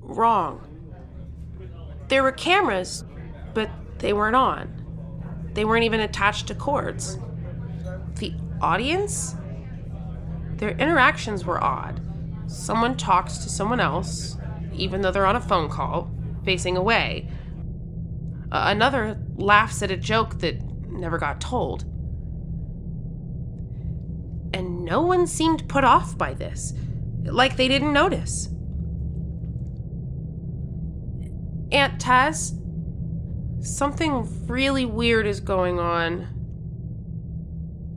wrong. 0.00 0.66
There 2.08 2.24
were 2.24 2.32
cameras, 2.32 3.04
but 3.54 3.70
they 3.98 4.12
weren't 4.12 4.34
on. 4.34 5.52
They 5.52 5.64
weren't 5.64 5.84
even 5.84 6.00
attached 6.00 6.48
to 6.48 6.56
cords. 6.56 7.18
The 8.16 8.34
audience? 8.60 9.36
Their 10.56 10.70
interactions 10.70 11.44
were 11.44 11.62
odd. 11.62 12.00
Someone 12.48 12.96
talks 12.96 13.38
to 13.38 13.48
someone 13.48 13.78
else, 13.78 14.36
even 14.74 15.02
though 15.02 15.12
they're 15.12 15.24
on 15.24 15.36
a 15.36 15.40
phone 15.40 15.68
call, 15.68 16.10
facing 16.44 16.76
away. 16.76 17.28
Uh, 18.56 18.70
another 18.70 19.18
laughs 19.36 19.82
at 19.82 19.90
a 19.90 19.96
joke 19.98 20.38
that 20.38 20.58
never 20.88 21.18
got 21.18 21.42
told. 21.42 21.82
And 24.54 24.82
no 24.82 25.02
one 25.02 25.26
seemed 25.26 25.68
put 25.68 25.84
off 25.84 26.16
by 26.16 26.32
this, 26.32 26.72
like 27.24 27.58
they 27.58 27.68
didn't 27.68 27.92
notice. 27.92 28.48
Aunt 31.70 32.00
Tess, 32.00 32.54
something 33.60 34.46
really 34.46 34.86
weird 34.86 35.26
is 35.26 35.40
going 35.40 35.78
on. 35.78 36.26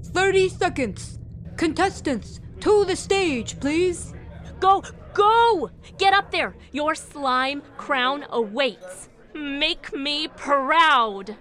30 0.03 0.49
seconds. 0.49 1.19
Contestants, 1.55 2.41
to 2.59 2.83
the 2.83 2.97
stage, 2.97 3.61
please. 3.61 4.13
Go, 4.59 4.83
go! 5.13 5.71
Get 5.97 6.13
up 6.13 6.31
there! 6.31 6.57
Your 6.73 6.95
slime 6.95 7.61
crown 7.77 8.25
awaits. 8.29 9.07
Make 9.39 9.93
me 9.93 10.27
proud. 10.27 11.37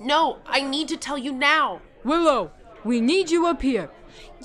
No, 0.00 0.38
I 0.46 0.62
need 0.62 0.88
to 0.88 0.96
tell 0.96 1.18
you 1.18 1.30
now. 1.30 1.82
Willow, 2.02 2.52
we 2.84 3.02
need 3.02 3.30
you 3.30 3.46
up 3.46 3.60
here. 3.60 3.90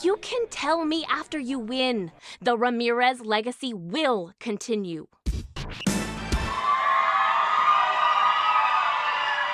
You 0.03 0.17
can 0.17 0.49
tell 0.49 0.83
me 0.83 1.05
after 1.09 1.39
you 1.39 1.59
win. 1.59 2.11
The 2.41 2.57
Ramirez 2.57 3.21
legacy 3.21 3.73
will 3.73 4.33
continue. 4.41 5.07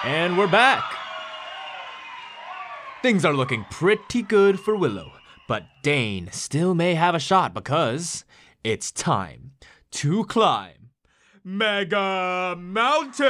And 0.03 0.39
we're 0.39 0.47
back. 0.47 0.83
Things 3.03 3.23
are 3.23 3.33
looking 3.33 3.65
pretty 3.69 4.23
good 4.23 4.59
for 4.59 4.75
Willow, 4.75 5.11
but 5.47 5.67
Dane 5.83 6.29
still 6.31 6.73
may 6.73 6.95
have 6.95 7.13
a 7.13 7.19
shot 7.19 7.53
because 7.53 8.25
it's 8.63 8.91
time 8.91 9.51
to 9.91 10.25
climb 10.25 10.84
Mega 11.47 12.55
Mountain! 12.57 13.27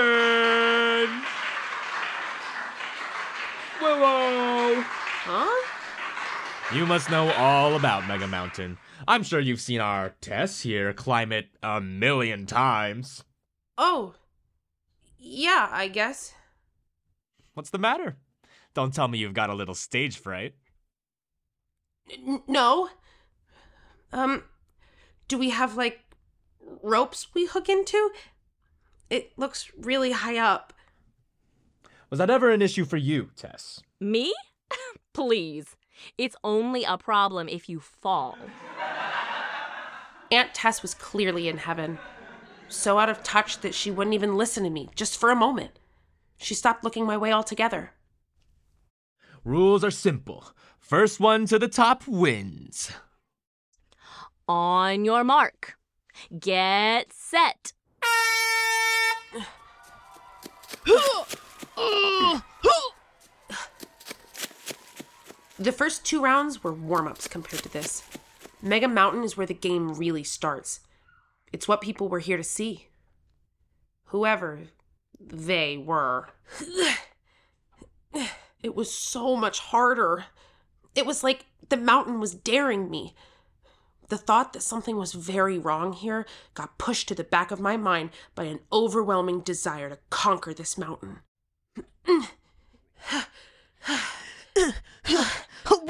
Willow! 3.81 4.81
Huh? 5.25 5.65
You 6.74 6.86
must 6.86 7.12
know 7.12 7.29
all 7.34 7.75
about 7.75 8.07
Mega 8.07 8.25
Mountain. 8.25 8.77
I'm 9.05 9.22
sure 9.22 9.41
you've 9.41 9.60
seen 9.60 9.81
our 9.81 10.12
Tess 10.22 10.62
here 10.62 10.93
climb 10.93 11.34
it 11.34 11.50
a 11.62 11.81
million 11.81 12.45
times. 12.45 13.25
Oh. 13.77 14.15
Yeah, 15.17 15.67
I 15.69 15.89
guess. 15.89 16.34
What's 17.53 17.69
the 17.69 17.77
matter? 17.77 18.15
Don't 18.74 18.93
tell 18.93 19.10
me 19.10 19.17
you've 19.17 19.34
got 19.34 19.50
a 19.50 19.55
little 19.55 19.75
stage 19.75 20.17
fright. 20.17 20.54
N- 22.10 22.43
no. 22.47 22.88
Um, 24.13 24.45
do 25.28 25.38
we 25.38 25.49
have 25.49 25.75
like 25.75 26.05
ropes 26.82 27.28
we 27.34 27.45
hook 27.45 27.69
into? 27.69 28.12
It 29.10 29.38
looks 29.38 29.71
really 29.78 30.12
high 30.12 30.38
up. 30.38 30.73
Was 32.10 32.19
that 32.19 32.30
ever 32.30 32.51
an 32.51 32.62
issue 32.62 32.86
for 32.86 32.97
you, 32.97 33.30
Tess? 33.36 33.82
Me? 33.99 34.34
Please. 35.13 35.75
It's 36.17 36.36
only 36.43 36.84
a 36.84 36.97
problem 36.97 37.47
if 37.47 37.69
you 37.69 37.80
fall. 37.80 38.38
Aunt 40.32 40.54
Tess 40.54 40.82
was 40.82 40.93
clearly 40.93 41.47
in 41.47 41.58
heaven, 41.58 41.99
so 42.67 42.97
out 42.97 43.10
of 43.10 43.23
touch 43.23 43.60
that 43.62 43.75
she 43.75 43.91
wouldn't 43.91 44.13
even 44.13 44.36
listen 44.36 44.63
to 44.63 44.69
me 44.69 44.89
just 44.95 45.17
for 45.19 45.30
a 45.30 45.36
moment. 45.36 45.80
She 46.38 46.54
stopped 46.54 46.84
looking 46.84 47.06
my 47.06 47.15
way 47.15 47.32
altogether. 47.32 47.91
Rules 49.43 49.84
are 49.84 49.91
simple. 49.91 50.51
First 50.80 51.19
one 51.19 51.45
to 51.47 51.60
the 51.60 51.67
top 51.67 52.08
wins. 52.08 52.91
On 54.47 55.06
your 55.06 55.23
mark. 55.23 55.78
Get 56.39 57.13
set. 57.13 57.73
The 65.58 65.71
first 65.71 66.06
two 66.06 66.21
rounds 66.21 66.63
were 66.63 66.73
warm 66.73 67.08
ups 67.08 67.28
compared 67.28 67.63
to 67.63 67.69
this. 67.69 68.04
Mega 68.62 68.88
Mountain 68.88 69.23
is 69.23 69.38
where 69.38 69.47
the 69.47 69.54
game 69.54 69.93
really 69.93 70.23
starts. 70.23 70.82
It's 71.54 71.67
what 71.67 71.82
people 71.82 72.10
were 72.10 72.19
here 72.19 72.38
to 72.38 72.43
see. 72.43 72.88
Whoever 74.06 74.63
they 75.19 75.78
were. 75.78 76.30
It 78.62 78.75
was 78.75 78.93
so 78.93 79.36
much 79.36 79.60
harder. 79.60 80.25
It 80.93 81.06
was 81.06 81.23
like 81.23 81.45
the 81.69 81.78
mountain 81.78 82.19
was 82.19 82.36
daring 82.36 82.89
me. 82.89 83.15
The 84.10 84.18
thought 84.18 84.54
that 84.54 84.62
something 84.62 84.98
was 84.98 85.13
very 85.13 85.58
wrong 85.58 85.94
here 85.94 86.26
got 86.54 86.78
pushed 86.78 87.08
to 87.08 87.15
the 87.15 87.24
back 87.24 87.52
of 87.52 87.60
my 87.60 87.78
mind 87.78 88.12
by 88.36 88.44
an 88.44 88.60
overwhelming 88.72 89.41
desire 89.41 89.89
to 89.89 89.98
conquer 90.10 90.54
this 90.54 90.78
mountain. 90.78 91.20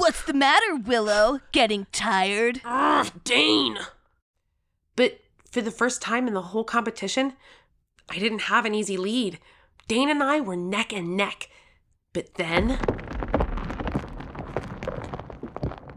What's 0.06 0.24
the 0.24 0.34
matter, 0.34 0.76
Willow? 0.76 1.40
Getting 1.52 1.86
tired? 1.92 2.60
Ugh, 2.64 3.10
Dane! 3.24 3.78
But 4.94 5.20
for 5.50 5.60
the 5.60 5.70
first 5.70 6.00
time 6.00 6.28
in 6.28 6.34
the 6.34 6.42
whole 6.42 6.64
competition, 6.64 7.34
I 8.08 8.18
didn't 8.18 8.42
have 8.42 8.64
an 8.64 8.74
easy 8.74 8.96
lead. 8.96 9.38
Dane 9.88 10.08
and 10.08 10.22
I 10.22 10.40
were 10.40 10.56
neck 10.56 10.92
and 10.92 11.16
neck. 11.16 11.48
But 12.12 12.34
then, 12.34 12.78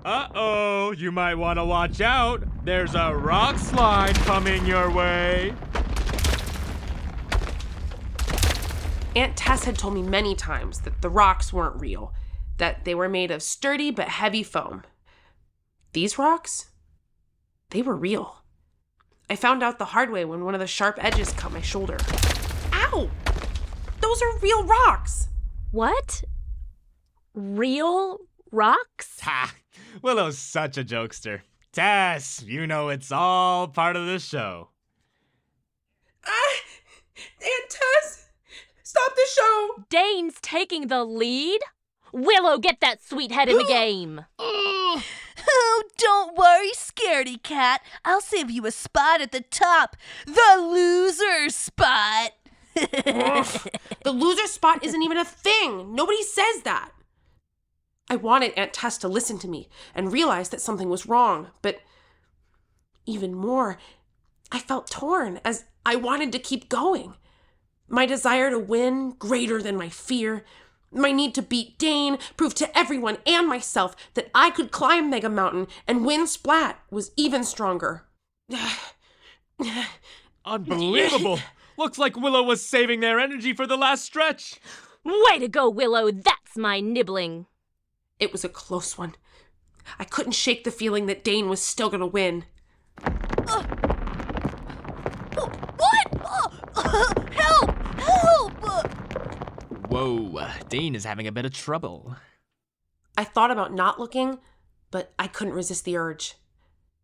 Uh 0.05 0.27
oh, 0.33 0.91
you 0.91 1.11
might 1.11 1.35
want 1.35 1.59
to 1.59 1.65
watch 1.65 1.99
out. 1.99 2.43
There's 2.63 2.95
a 2.95 3.13
rock 3.13 3.57
slide 3.57 4.15
coming 4.15 4.65
your 4.65 4.89
way. 4.89 5.53
Aunt 9.15 9.35
Tess 9.35 9.65
had 9.65 9.77
told 9.77 9.93
me 9.93 10.01
many 10.01 10.35
times 10.35 10.81
that 10.81 11.01
the 11.01 11.09
rocks 11.09 11.51
weren't 11.51 11.81
real, 11.81 12.13
that 12.57 12.85
they 12.85 12.95
were 12.95 13.09
made 13.09 13.29
of 13.29 13.43
sturdy 13.43 13.91
but 13.91 14.07
heavy 14.07 14.43
foam. 14.43 14.83
These 15.91 16.17
rocks? 16.17 16.69
They 17.71 17.81
were 17.81 17.95
real. 17.95 18.43
I 19.29 19.35
found 19.35 19.61
out 19.61 19.79
the 19.79 19.85
hard 19.85 20.11
way 20.11 20.23
when 20.23 20.45
one 20.45 20.53
of 20.53 20.61
the 20.61 20.67
sharp 20.67 21.03
edges 21.03 21.33
cut 21.33 21.51
my 21.51 21.61
shoulder. 21.61 21.97
Ow! 22.71 23.09
Those 23.99 24.21
are 24.21 24.39
real 24.39 24.63
rocks! 24.63 25.27
What? 25.71 26.23
Real 27.33 28.21
rocks? 28.51 29.19
Ha! 29.21 29.53
Willow's 30.01 30.37
such 30.37 30.77
a 30.77 30.83
jokester. 30.83 31.41
Tess, 31.71 32.43
you 32.45 32.65
know 32.67 32.89
it's 32.89 33.11
all 33.11 33.67
part 33.67 33.95
of 33.95 34.05
the 34.05 34.19
show. 34.19 34.69
Ah! 36.25 36.55
Aunt 37.17 37.69
Tess! 37.69 38.29
Stop 38.83 39.15
the 39.15 39.27
show! 39.35 39.83
Dane's 39.89 40.35
taking 40.41 40.87
the 40.87 41.03
lead? 41.03 41.61
Willow, 42.11 42.57
get 42.57 42.79
that 42.81 43.03
sweet 43.03 43.31
head 43.31 43.49
in 43.49 43.57
the 43.57 43.63
game. 43.67 44.25
Oh, 44.39 45.83
don't 45.97 46.37
worry, 46.37 46.71
scaredy 46.71 47.41
cat. 47.41 47.81
I'll 48.03 48.21
save 48.21 48.49
you 48.49 48.65
a 48.65 48.71
spot 48.71 49.21
at 49.21 49.31
the 49.31 49.41
top. 49.41 49.95
The 50.25 50.57
loser 50.59 51.49
spot. 51.49 52.31
The 54.05 54.11
loser 54.13 54.47
spot 54.47 54.83
isn't 54.83 55.03
even 55.03 55.17
a 55.17 55.25
thing. 55.25 55.93
Nobody 55.93 56.23
says 56.23 56.61
that. 56.63 56.91
I 58.09 58.15
wanted 58.15 58.53
Aunt 58.57 58.73
Tess 58.73 58.97
to 58.99 59.07
listen 59.07 59.37
to 59.39 59.47
me 59.47 59.69
and 59.93 60.11
realize 60.11 60.49
that 60.49 60.61
something 60.61 60.89
was 60.89 61.05
wrong, 61.05 61.51
but 61.61 61.79
even 63.05 63.33
more, 63.33 63.77
I 64.51 64.59
felt 64.59 64.89
torn 64.89 65.39
as 65.45 65.65
I 65.85 65.95
wanted 65.95 66.31
to 66.31 66.39
keep 66.39 66.69
going. 66.69 67.13
My 67.87 68.05
desire 68.05 68.49
to 68.49 68.59
win, 68.59 69.11
greater 69.11 69.61
than 69.61 69.75
my 69.77 69.89
fear, 69.89 70.43
My 70.91 71.11
need 71.11 71.35
to 71.35 71.43
beat 71.43 71.77
Dane, 71.77 72.17
prove 72.35 72.55
to 72.55 72.77
everyone 72.77 73.17
and 73.27 73.47
myself 73.47 73.95
that 74.15 74.31
I 74.33 74.49
could 74.49 74.71
climb 74.71 75.09
Mega 75.09 75.29
Mountain 75.29 75.67
and 75.87 76.03
win 76.03 76.25
Splat 76.25 76.79
was 76.89 77.11
even 77.15 77.43
stronger. 77.43 78.05
Unbelievable! 80.45 81.39
Looks 81.77 81.99
like 81.99 82.17
Willow 82.17 82.41
was 82.41 82.65
saving 82.65 83.01
their 83.01 83.19
energy 83.19 83.53
for 83.53 83.67
the 83.67 83.77
last 83.77 84.03
stretch. 84.03 84.59
Way 85.05 85.39
to 85.39 85.47
go, 85.47 85.69
Willow. 85.69 86.11
That's 86.11 86.57
my 86.57 86.79
nibbling. 86.79 87.45
It 88.19 88.31
was 88.31 88.43
a 88.43 88.49
close 88.49 88.97
one. 88.97 89.15
I 89.97 90.03
couldn't 90.03 90.33
shake 90.33 90.63
the 90.65 90.71
feeling 90.71 91.05
that 91.05 91.23
Dane 91.23 91.49
was 91.49 91.61
still 91.61 91.89
gonna 91.89 92.05
win. 92.05 92.45
What? 93.01 93.65
help! 96.75 97.71
Help! 97.99 98.51
Whoa, 99.89 100.47
Dane 100.67 100.95
is 100.95 101.05
having 101.05 101.27
a 101.27 101.31
bit 101.31 101.45
of 101.45 101.53
trouble. 101.53 102.15
I 103.17 103.23
thought 103.23 103.51
about 103.51 103.73
not 103.73 103.99
looking, 103.99 104.39
but 104.91 105.13
I 105.17 105.27
couldn't 105.27 105.53
resist 105.53 105.85
the 105.85 105.97
urge. 105.97 106.35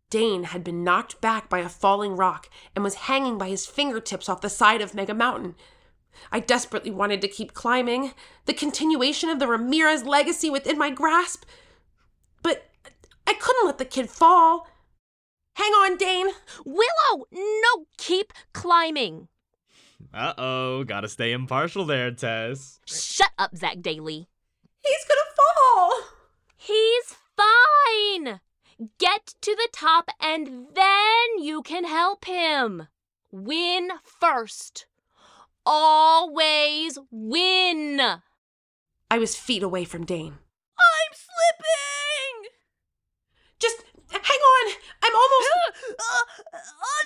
Dane 0.08 0.44
had 0.44 0.62
been 0.62 0.84
knocked 0.84 1.20
back 1.20 1.48
by 1.48 1.58
a 1.58 1.68
falling 1.68 2.16
rock 2.16 2.48
and 2.74 2.84
was 2.84 2.94
hanging 2.94 3.38
by 3.38 3.48
his 3.48 3.66
fingertips 3.66 4.28
off 4.28 4.40
the 4.40 4.48
side 4.48 4.80
of 4.80 4.94
Mega 4.94 5.14
Mountain. 5.14 5.56
I 6.32 6.40
desperately 6.40 6.90
wanted 6.90 7.20
to 7.22 7.28
keep 7.28 7.54
climbing, 7.54 8.12
the 8.46 8.54
continuation 8.54 9.28
of 9.28 9.38
the 9.38 9.46
Ramirez 9.46 10.04
legacy 10.04 10.50
within 10.50 10.78
my 10.78 10.90
grasp. 10.90 11.44
But 12.42 12.70
I 13.26 13.34
couldn't 13.34 13.66
let 13.66 13.78
the 13.78 13.84
kid 13.84 14.10
fall. 14.10 14.68
Hang 15.54 15.72
on, 15.72 15.96
Dane. 15.96 16.28
Willow, 16.64 17.26
no, 17.32 17.86
keep 17.96 18.32
climbing. 18.52 19.28
Uh 20.12 20.34
oh, 20.36 20.84
gotta 20.84 21.08
stay 21.08 21.32
impartial 21.32 21.84
there, 21.84 22.10
Tess. 22.10 22.80
Shut 22.86 23.30
up, 23.38 23.56
Zack 23.56 23.80
Daley. 23.80 24.28
He's 24.84 25.04
gonna 25.08 25.20
fall. 25.36 26.02
He's 26.56 27.14
fine. 27.36 28.40
Get 28.98 29.34
to 29.40 29.54
the 29.54 29.68
top 29.72 30.10
and 30.20 30.66
then 30.74 31.38
you 31.38 31.62
can 31.62 31.84
help 31.84 32.26
him. 32.26 32.88
Win 33.32 33.90
first. 34.02 34.86
Always 35.66 36.96
win. 37.10 38.00
I 39.10 39.18
was 39.18 39.34
feet 39.34 39.64
away 39.64 39.84
from 39.84 40.06
Dane. 40.06 40.38
I'm 40.78 41.12
slipping! 41.12 42.50
Just 43.58 43.82
hang 44.10 44.38
on. 44.38 44.74
I'm 45.02 45.14
almost. 45.14 45.48
Uh, 45.98 46.58
oh 46.82 47.04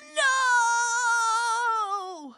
no! 2.26 2.34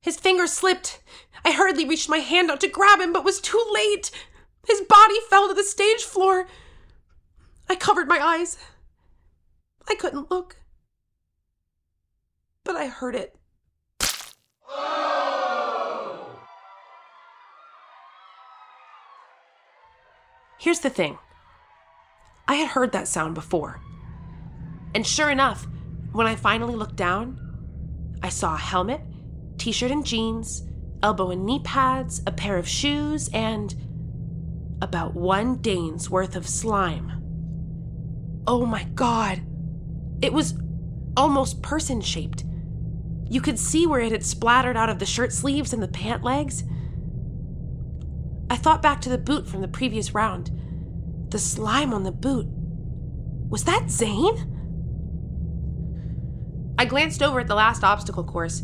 His 0.00 0.16
finger 0.18 0.46
slipped. 0.46 1.00
I 1.44 1.52
hurriedly 1.52 1.86
reached 1.88 2.08
my 2.08 2.18
hand 2.18 2.50
out 2.50 2.60
to 2.60 2.68
grab 2.68 3.00
him, 3.00 3.12
but 3.12 3.24
was 3.24 3.40
too 3.40 3.62
late. 3.72 4.10
His 4.66 4.82
body 4.82 5.16
fell 5.28 5.48
to 5.48 5.54
the 5.54 5.62
stage 5.62 6.02
floor. 6.02 6.46
I 7.68 7.74
covered 7.74 8.08
my 8.08 8.18
eyes. 8.18 8.58
I 9.88 9.94
couldn't 9.94 10.30
look. 10.30 10.60
But 12.64 12.76
I 12.76 12.86
heard 12.86 13.14
it. 13.14 13.36
Here's 20.66 20.80
the 20.80 20.90
thing 20.90 21.16
I 22.48 22.56
had 22.56 22.70
heard 22.70 22.90
that 22.90 23.06
sound 23.06 23.36
before. 23.36 23.80
And 24.96 25.06
sure 25.06 25.30
enough, 25.30 25.68
when 26.10 26.26
I 26.26 26.34
finally 26.34 26.74
looked 26.74 26.96
down, 26.96 27.38
I 28.20 28.30
saw 28.30 28.56
a 28.56 28.58
helmet, 28.58 29.00
t 29.58 29.70
shirt 29.70 29.92
and 29.92 30.04
jeans, 30.04 30.66
elbow 31.04 31.30
and 31.30 31.46
knee 31.46 31.60
pads, 31.62 32.20
a 32.26 32.32
pair 32.32 32.56
of 32.56 32.66
shoes, 32.66 33.30
and 33.32 33.76
about 34.82 35.14
one 35.14 35.58
Dane's 35.58 36.10
worth 36.10 36.34
of 36.34 36.48
slime. 36.48 37.12
Oh 38.44 38.66
my 38.66 38.82
god! 38.96 39.42
It 40.20 40.32
was 40.32 40.58
almost 41.16 41.62
person 41.62 42.00
shaped. 42.00 42.42
You 43.30 43.40
could 43.40 43.60
see 43.60 43.86
where 43.86 44.00
it 44.00 44.10
had 44.10 44.24
splattered 44.24 44.76
out 44.76 44.90
of 44.90 44.98
the 44.98 45.06
shirt 45.06 45.32
sleeves 45.32 45.72
and 45.72 45.80
the 45.80 45.86
pant 45.86 46.24
legs. 46.24 46.64
I 48.48 48.56
thought 48.56 48.82
back 48.82 49.00
to 49.02 49.08
the 49.08 49.18
boot 49.18 49.48
from 49.48 49.60
the 49.60 49.68
previous 49.68 50.14
round. 50.14 50.50
The 51.30 51.38
slime 51.38 51.92
on 51.92 52.04
the 52.04 52.12
boot. 52.12 52.46
Was 53.48 53.64
that 53.64 53.90
Zane? 53.90 54.52
I 56.78 56.84
glanced 56.84 57.22
over 57.22 57.40
at 57.40 57.46
the 57.46 57.54
last 57.54 57.82
obstacle 57.82 58.24
course. 58.24 58.62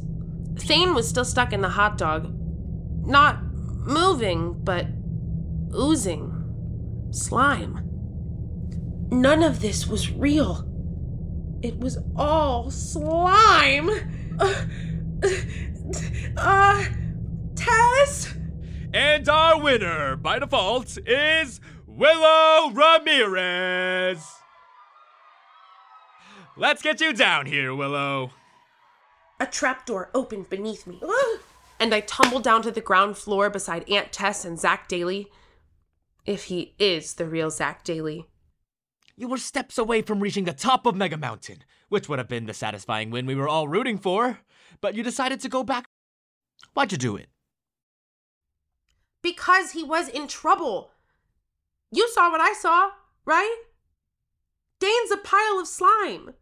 Thane 0.59 0.95
was 0.95 1.09
still 1.09 1.25
stuck 1.25 1.53
in 1.53 1.62
the 1.62 1.68
hot 1.68 1.97
dog. 1.99 2.33
Not 3.07 3.42
moving, 3.42 4.62
but 4.62 4.87
oozing. 5.75 7.09
Slime. 7.11 7.88
None 9.11 9.42
of 9.42 9.61
this 9.61 9.87
was 9.87 10.11
real. 10.12 10.68
It 11.62 11.79
was 11.79 11.99
all 12.16 12.71
slime. 12.71 13.90
Uh, 14.38 14.55
uh? 16.37 16.85
And 18.94 19.26
our 19.26 19.59
winner, 19.59 20.16
by 20.16 20.38
default, 20.38 20.98
is 21.07 21.61
Willow 21.87 22.70
Ramirez. 22.72 24.22
Let's 26.59 26.83
get 26.83 27.00
you 27.00 27.14
down 27.14 27.46
here, 27.46 27.74
Willow. 27.74 28.33
A 29.40 29.46
trapdoor 29.46 30.11
opened 30.14 30.50
beneath 30.50 30.87
me, 30.87 31.00
and 31.81 31.94
I 31.94 32.00
tumbled 32.00 32.44
down 32.44 32.61
to 32.62 32.70
the 32.70 32.83
ground 32.83 33.16
floor 33.16 33.48
beside 33.48 33.88
Aunt 33.88 34.12
Tess 34.12 34.44
and 34.44 34.61
Zack 34.61 34.88
Daley. 34.88 35.28
If 36.26 36.44
he 36.44 36.74
is 36.78 37.14
the 37.14 37.26
real 37.26 37.50
Zack 37.50 37.85
Daley. 37.85 38.26
You 39.16 39.26
were 39.26 39.38
steps 39.38 39.78
away 39.78 40.02
from 40.02 40.20
reaching 40.20 40.44
the 40.44 40.52
top 40.52 40.85
of 40.85 40.94
Mega 40.94 41.16
Mountain, 41.16 41.64
which 41.88 42.09
would 42.09 42.18
have 42.18 42.28
been 42.28 42.44
the 42.46 42.55
satisfying 42.55 43.11
win 43.11 43.24
we 43.24 43.35
were 43.35 43.48
all 43.48 43.68
rooting 43.68 43.96
for, 43.96 44.40
but 44.83 44.94
you 44.94 45.02
decided 45.02 45.40
to 45.40 45.48
go 45.48 45.64
back. 45.64 45.87
Why'd 46.74 46.92
you 46.92 46.98
do 46.98 47.16
it? 47.16 47.28
Because 49.23 49.73
he 49.73 49.85
was 49.85 50.09
in 50.09 50.27
trouble. 50.27 50.91
You 51.91 52.09
saw 52.09 52.31
what 52.31 52.41
I 52.41 52.53
saw, 52.53 52.91
right? 53.25 53.57
Dane's 54.81 55.13
a 55.13 55.17
pile 55.17 55.61
of 55.61 55.69
slime. 55.69 56.35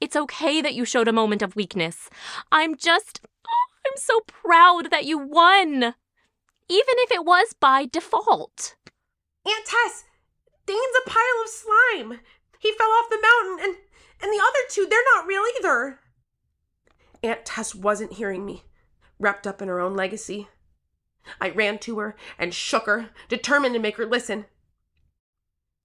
It's 0.00 0.16
okay 0.16 0.60
that 0.60 0.74
you 0.74 0.84
showed 0.84 1.08
a 1.08 1.12
moment 1.12 1.42
of 1.42 1.56
weakness. 1.56 2.08
I'm 2.50 2.76
just. 2.76 3.20
oh, 3.46 3.90
I'm 3.90 3.96
so 3.96 4.20
proud 4.26 4.90
that 4.90 5.04
you 5.04 5.18
won. 5.18 5.94
Even 6.68 6.94
if 6.98 7.10
it 7.10 7.24
was 7.24 7.54
by 7.58 7.86
default. 7.86 8.76
Aunt 9.46 9.64
Tess, 9.64 10.04
Dane's 10.66 10.80
a 11.04 11.08
pile 11.08 11.42
of 11.44 11.50
slime. 11.50 12.20
He 12.58 12.72
fell 12.72 12.88
off 12.88 13.10
the 13.10 13.22
mountain, 13.22 13.64
and 13.64 13.76
and 14.22 14.32
the 14.32 14.42
other 14.42 14.58
two, 14.70 14.86
they're 14.88 14.98
not 15.14 15.26
real 15.26 15.42
either. 15.58 16.00
Aunt 17.22 17.44
Tess 17.44 17.74
wasn't 17.74 18.14
hearing 18.14 18.44
me, 18.44 18.64
wrapped 19.18 19.46
up 19.46 19.60
in 19.60 19.68
her 19.68 19.80
own 19.80 19.94
legacy. 19.94 20.48
I 21.40 21.50
ran 21.50 21.78
to 21.80 21.98
her 21.98 22.16
and 22.38 22.54
shook 22.54 22.86
her, 22.86 23.10
determined 23.28 23.74
to 23.74 23.80
make 23.80 23.96
her 23.96 24.06
listen. 24.06 24.46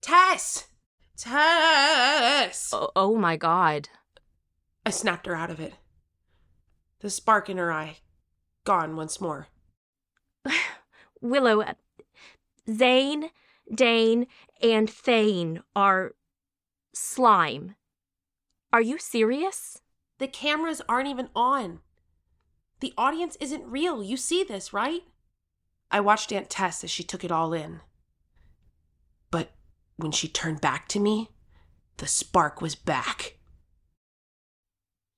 Tess! 0.01 0.67
Tess! 1.17 2.71
Oh, 2.73 2.89
oh 2.95 3.17
my 3.17 3.37
god. 3.37 3.89
I 4.85 4.89
snapped 4.89 5.27
her 5.27 5.35
out 5.35 5.51
of 5.51 5.59
it. 5.59 5.73
The 6.99 7.09
spark 7.09 7.49
in 7.49 7.57
her 7.57 7.71
eye 7.71 7.97
gone 8.63 8.95
once 8.95 9.21
more. 9.21 9.47
Willow, 11.21 11.63
Zane, 12.69 13.29
Dane, 13.73 14.27
and 14.61 14.89
Thane 14.89 15.61
are 15.75 16.13
slime. 16.93 17.75
Are 18.73 18.81
you 18.81 18.97
serious? 18.97 19.81
The 20.19 20.27
cameras 20.27 20.81
aren't 20.87 21.09
even 21.09 21.29
on. 21.35 21.79
The 22.79 22.93
audience 22.97 23.37
isn't 23.39 23.65
real. 23.65 24.03
You 24.03 24.17
see 24.17 24.43
this, 24.43 24.73
right? 24.73 25.01
I 25.91 25.99
watched 25.99 26.31
Aunt 26.31 26.49
Tess 26.49 26.83
as 26.83 26.89
she 26.89 27.03
took 27.03 27.23
it 27.23 27.31
all 27.31 27.53
in. 27.53 27.81
But 29.29 29.51
when 29.97 30.11
she 30.11 30.27
turned 30.27 30.61
back 30.61 30.87
to 30.89 30.99
me, 30.99 31.29
the 31.97 32.07
spark 32.07 32.61
was 32.61 32.75
back. 32.75 33.37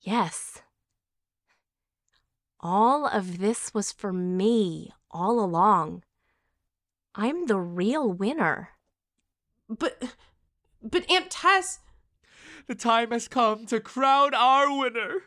Yes. 0.02 0.62
All 2.60 3.06
of 3.06 3.38
this 3.38 3.74
was 3.74 3.92
for 3.92 4.12
me 4.12 4.92
all 5.12 5.40
along. 5.40 6.04
I'm 7.14 7.46
the 7.46 7.60
real 7.60 8.12
winner. 8.12 8.70
But, 9.70 10.16
but 10.82 11.10
Aunt 11.10 11.30
Tess. 11.30 11.80
The 12.68 12.76
time 12.76 13.12
has 13.12 13.28
come 13.28 13.66
to 13.68 13.80
crown 13.80 14.34
our 14.34 14.76
winner. 14.76 15.24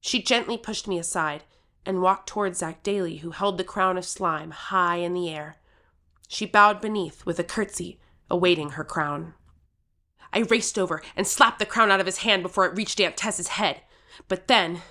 She 0.00 0.22
gently 0.22 0.56
pushed 0.56 0.88
me 0.88 0.98
aside 0.98 1.42
and 1.88 2.02
walked 2.02 2.28
towards 2.28 2.58
Zack 2.58 2.82
Daley, 2.82 3.16
who 3.16 3.30
held 3.30 3.56
the 3.56 3.64
crown 3.64 3.96
of 3.96 4.04
slime 4.04 4.50
high 4.50 4.96
in 4.96 5.14
the 5.14 5.30
air. 5.30 5.56
She 6.28 6.44
bowed 6.44 6.82
beneath 6.82 7.24
with 7.24 7.38
a 7.38 7.44
curtsy, 7.44 7.98
awaiting 8.30 8.72
her 8.72 8.84
crown. 8.84 9.32
I 10.30 10.40
raced 10.40 10.78
over 10.78 11.00
and 11.16 11.26
slapped 11.26 11.58
the 11.58 11.64
crown 11.64 11.90
out 11.90 11.98
of 11.98 12.04
his 12.04 12.18
hand 12.18 12.42
before 12.42 12.66
it 12.66 12.76
reached 12.76 13.00
Aunt 13.00 13.16
Tess's 13.16 13.48
head. 13.48 13.80
But 14.28 14.48
then. 14.48 14.82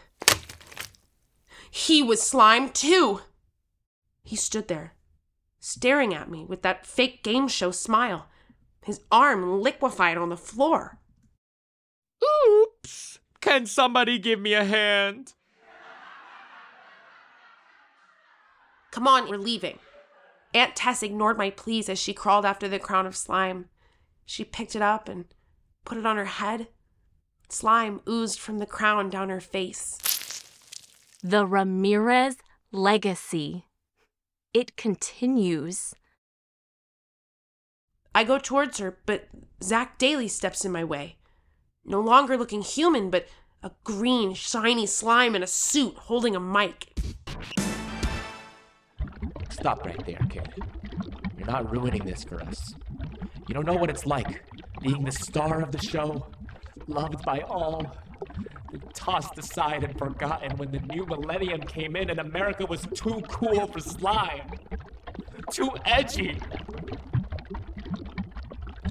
He 1.70 2.02
was 2.02 2.20
slime 2.20 2.72
too! 2.72 3.22
He 4.24 4.36
stood 4.36 4.68
there, 4.68 4.96
staring 5.60 6.16
at 6.16 6.32
me 6.32 6.46
with 6.46 6.64
that 6.64 6.88
fake 6.88 7.22
game 7.22 7.48
show 7.48 7.70
smile, 7.70 8.28
his 8.84 9.02
arm 9.12 9.62
liquefied 9.62 10.18
on 10.18 10.30
the 10.30 10.36
floor. 10.36 10.98
Oops! 12.50 13.20
Can 13.40 13.68
somebody 13.68 14.18
give 14.18 14.40
me 14.40 14.54
a 14.54 14.64
hand? 14.64 15.34
Come 18.98 19.08
on, 19.08 19.30
we're 19.30 19.38
leaving. 19.38 19.78
Aunt 20.56 20.76
Tess 20.76 21.04
ignored 21.04 21.38
my 21.38 21.52
pleas 21.52 21.88
as 21.88 22.00
she 22.00 22.16
crawled 22.16 22.46
after 22.46 22.68
the 22.68 22.80
crown 22.80 23.06
of 23.06 23.16
slime. 23.16 23.66
She 24.26 24.44
picked 24.44 24.76
it 24.76 24.82
up 24.82 25.08
and 25.08 25.26
put 25.86 26.00
it 26.00 26.06
on 26.08 26.18
her 26.18 26.26
head. 26.26 26.70
Slime 27.48 28.02
oozed 28.10 28.40
from 28.40 28.58
the 28.58 28.66
crown 28.66 29.12
down 29.12 29.30
her 29.30 29.40
face. 29.40 30.00
The 31.22 31.46
Ramirez 31.46 32.38
legacy. 32.72 33.66
It 34.52 34.76
continues. 34.76 35.94
I 38.16 38.24
go 38.24 38.40
towards 38.40 38.80
her, 38.80 38.98
but 39.06 39.28
Zack 39.62 40.00
Daley 40.00 40.28
steps 40.28 40.66
in 40.66 40.72
my 40.72 40.84
way. 40.84 41.18
No 41.86 42.02
longer 42.02 42.36
looking 42.36 42.64
human, 42.64 43.12
but 43.12 43.28
a 43.62 43.70
green, 43.84 44.34
shiny 44.34 44.88
slime 44.88 45.36
in 45.36 45.44
a 45.44 45.48
suit 45.48 45.94
holding 45.98 46.36
a 46.36 46.40
mic. 46.40 46.98
Stop 49.58 49.86
right 49.86 50.06
there, 50.06 50.20
kid. 50.30 50.54
You're 51.38 51.48
not 51.48 51.72
ruining 51.72 52.06
this 52.06 52.24
for 52.24 52.42
us. 52.44 52.76
You 53.48 53.56
don't 53.56 53.66
know 53.66 53.76
what 53.76 53.90
it's 53.90 54.06
like 54.06 54.44
being 54.82 55.04
the 55.04 55.12
star 55.12 55.62
of 55.62 55.72
the 55.72 55.80
show, 55.80 56.28
loved 56.88 57.24
by 57.26 57.40
all, 57.40 57.96
tossed 58.94 59.38
aside 59.38 59.84
and 59.84 59.98
forgotten 59.98 60.56
when 60.58 60.72
the 60.72 60.80
new 60.94 61.06
millennium 61.06 61.62
came 61.62 61.96
in 61.96 62.10
and 62.10 62.20
America 62.20 62.66
was 62.66 62.82
too 62.94 63.22
cool 63.30 63.66
for 63.68 63.80
slime. 63.80 64.52
Too 65.52 65.72
edgy. 65.86 66.38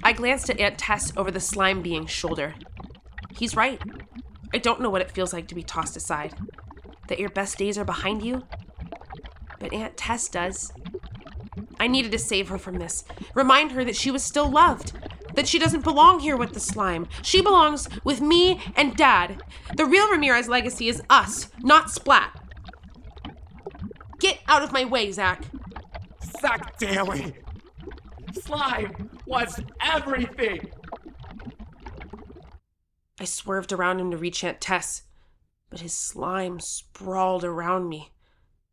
I 0.02 0.12
glanced 0.12 0.50
at 0.50 0.59
Aunt 0.59 0.79
Tess 0.79 1.12
over 1.16 1.31
the 1.31 1.40
slime 1.40 1.83
being's 1.83 2.11
shoulder. 2.11 2.55
He's 3.37 3.55
right. 3.55 3.81
I 4.52 4.59
don't 4.59 4.81
know 4.81 4.90
what 4.90 5.00
it 5.02 5.11
feels 5.12 5.33
like 5.33 5.46
to 5.48 5.55
be 5.55 5.62
tossed 5.62 5.96
aside. 5.96 6.35
That 7.09 7.20
your 7.20 7.31
best 7.31 7.59
days 7.59 7.79
are 7.79 7.85
behind 7.85 8.24
you. 8.24 8.44
But 9.59 9.73
Aunt 9.73 9.97
Tess 9.97 10.29
does. 10.29 10.73
I 11.79 11.87
needed 11.87 12.12
to 12.12 12.19
save 12.19 12.49
her 12.49 12.59
from 12.59 12.79
this. 12.79 13.05
Remind 13.35 13.73
her 13.73 13.85
that 13.85 13.97
she 13.97 14.11
was 14.11 14.23
still 14.23 14.51
loved. 14.51 14.92
That 15.35 15.49
she 15.49 15.59
doesn't 15.59 15.85
belong 15.85 16.21
here 16.21 16.37
with 16.37 16.53
the 16.55 16.61
slime. 16.61 17.09
She 17.23 17.42
belongs 17.42 17.88
with 18.05 18.21
me 18.21 18.61
and 18.75 18.97
Dad. 18.97 19.42
The 19.77 19.85
real 19.85 20.11
Ramirez 20.11 20.49
legacy 20.49 20.88
is 20.88 21.03
us, 21.11 21.49
not 21.62 21.90
Splat. 21.90 22.42
Get 24.19 24.40
out 24.49 24.62
of 24.62 24.73
my 24.73 24.85
way, 24.85 25.12
Zack. 25.12 25.45
Zack 26.40 26.79
Daley! 26.79 27.35
Slime 28.33 29.11
was 29.27 29.61
everything! 29.81 30.71
I 33.19 33.25
swerved 33.25 33.73
around 33.73 34.01
him 34.01 34.11
to 34.11 34.16
reach 34.16 34.45
Aunt 34.45 34.61
Tess, 34.61 35.03
but 35.71 35.81
his 35.81 35.92
slime 35.92 36.61
sprawled 36.61 37.45
around 37.45 37.88
me, 37.88 38.12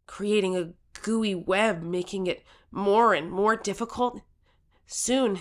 creating 0.08 0.56
a 0.56 0.74
gooey 1.02 1.36
web, 1.36 1.84
making 1.84 2.28
it 2.28 2.44
more 2.72 3.14
and 3.14 3.32
more 3.32 3.56
difficult. 3.56 4.22
Soon, 4.86 5.40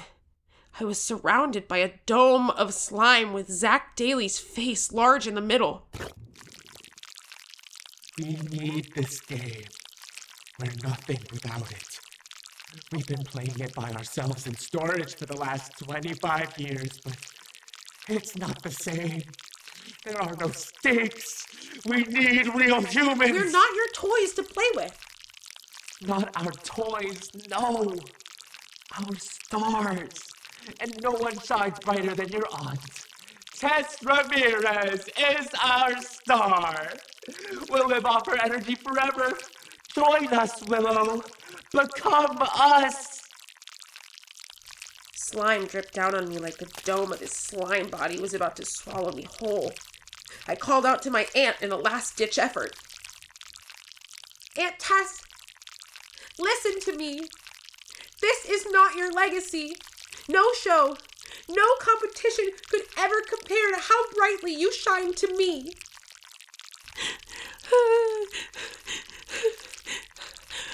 I 0.81 0.85
was 0.85 1.01
surrounded 1.01 1.69
by 1.69 1.79
a 1.79 1.93
dome 2.07 2.51
of 2.51 2.73
slime 2.73 3.33
with 3.33 3.51
Zack 3.51 3.95
Daley's 3.97 4.39
face 4.39 4.93
large 4.93 5.27
in 5.27 5.35
the 5.35 5.41
middle. 5.41 5.87
We 8.19 8.37
need 8.51 8.93
this 8.95 9.21
game. 9.21 9.65
We're 10.59 10.73
nothing 10.83 11.19
without 11.31 11.71
it. 11.71 11.99
We've 12.91 13.07
been 13.07 13.25
playing 13.25 13.59
it 13.59 13.75
by 13.75 13.91
ourselves 13.93 14.47
in 14.47 14.55
storage 14.55 15.15
for 15.17 15.27
the 15.27 15.37
last 15.37 15.79
25 15.79 16.59
years, 16.59 16.99
but 17.05 17.17
it's 18.09 18.37
not 18.37 18.63
the 18.63 18.71
same. 18.71 19.23
There 20.05 20.21
are 20.21 20.35
no 20.39 20.49
stakes. 20.49 21.45
We 21.87 22.03
need 22.05 22.55
real 22.55 22.81
humans. 22.83 23.33
We're 23.33 23.51
not 23.51 23.75
your 23.75 23.89
toys 23.95 24.33
to 24.35 24.43
play 24.43 24.69
with. 24.75 24.99
Not 26.03 26.31
our 26.37 26.51
toys, 26.51 27.31
no. 27.49 27.95
Our 28.99 29.17
stars. 29.17 30.15
And 30.81 30.97
no 31.03 31.13
one 31.13 31.39
shines 31.39 31.79
brighter 31.81 32.15
than 32.15 32.29
your 32.29 32.47
aunt. 32.53 32.81
Tess 33.57 33.97
Ramirez 34.03 35.09
is 35.17 35.49
our 35.63 36.01
star. 36.03 36.95
We'll 37.71 37.89
live 37.89 38.05
off 38.05 38.27
her 38.27 38.37
energy 38.45 38.75
forever. 38.75 39.39
Join 39.95 40.29
us, 40.29 40.63
Willow. 40.67 41.23
Become 41.73 42.39
us. 42.41 43.12
Slime 45.33 45.65
dripped 45.65 45.95
down 45.95 46.15
on 46.15 46.29
me 46.29 46.37
like 46.37 46.59
the 46.59 46.71
dome 46.85 47.11
of 47.11 47.21
his 47.21 47.31
slime 47.31 47.89
body 47.89 48.21
was 48.21 48.35
about 48.35 48.55
to 48.57 48.67
swallow 48.67 49.13
me 49.13 49.27
whole. 49.41 49.73
I 50.47 50.55
called 50.55 50.85
out 50.85 51.01
to 51.03 51.11
my 51.11 51.27
aunt 51.35 51.57
in 51.63 51.73
a 51.73 51.77
last 51.77 52.19
ditch 52.19 52.39
effort. 52.39 52.77
Aunt 54.59 54.79
Tess, 54.79 55.23
listen 56.39 56.81
to 56.81 56.99
me. 56.99 57.23
This 58.21 58.45
is 58.45 58.67
not 58.71 58.95
your 58.95 59.11
legacy. 59.11 59.75
No 60.29 60.53
show, 60.53 60.99
no 61.49 61.65
competition 61.81 62.51
could 62.69 62.83
ever 62.99 63.23
compare 63.27 63.71
to 63.71 63.81
how 63.81 64.11
brightly 64.15 64.53
you 64.55 64.71
shine 64.71 65.15
to 65.15 65.35
me. 65.35 65.73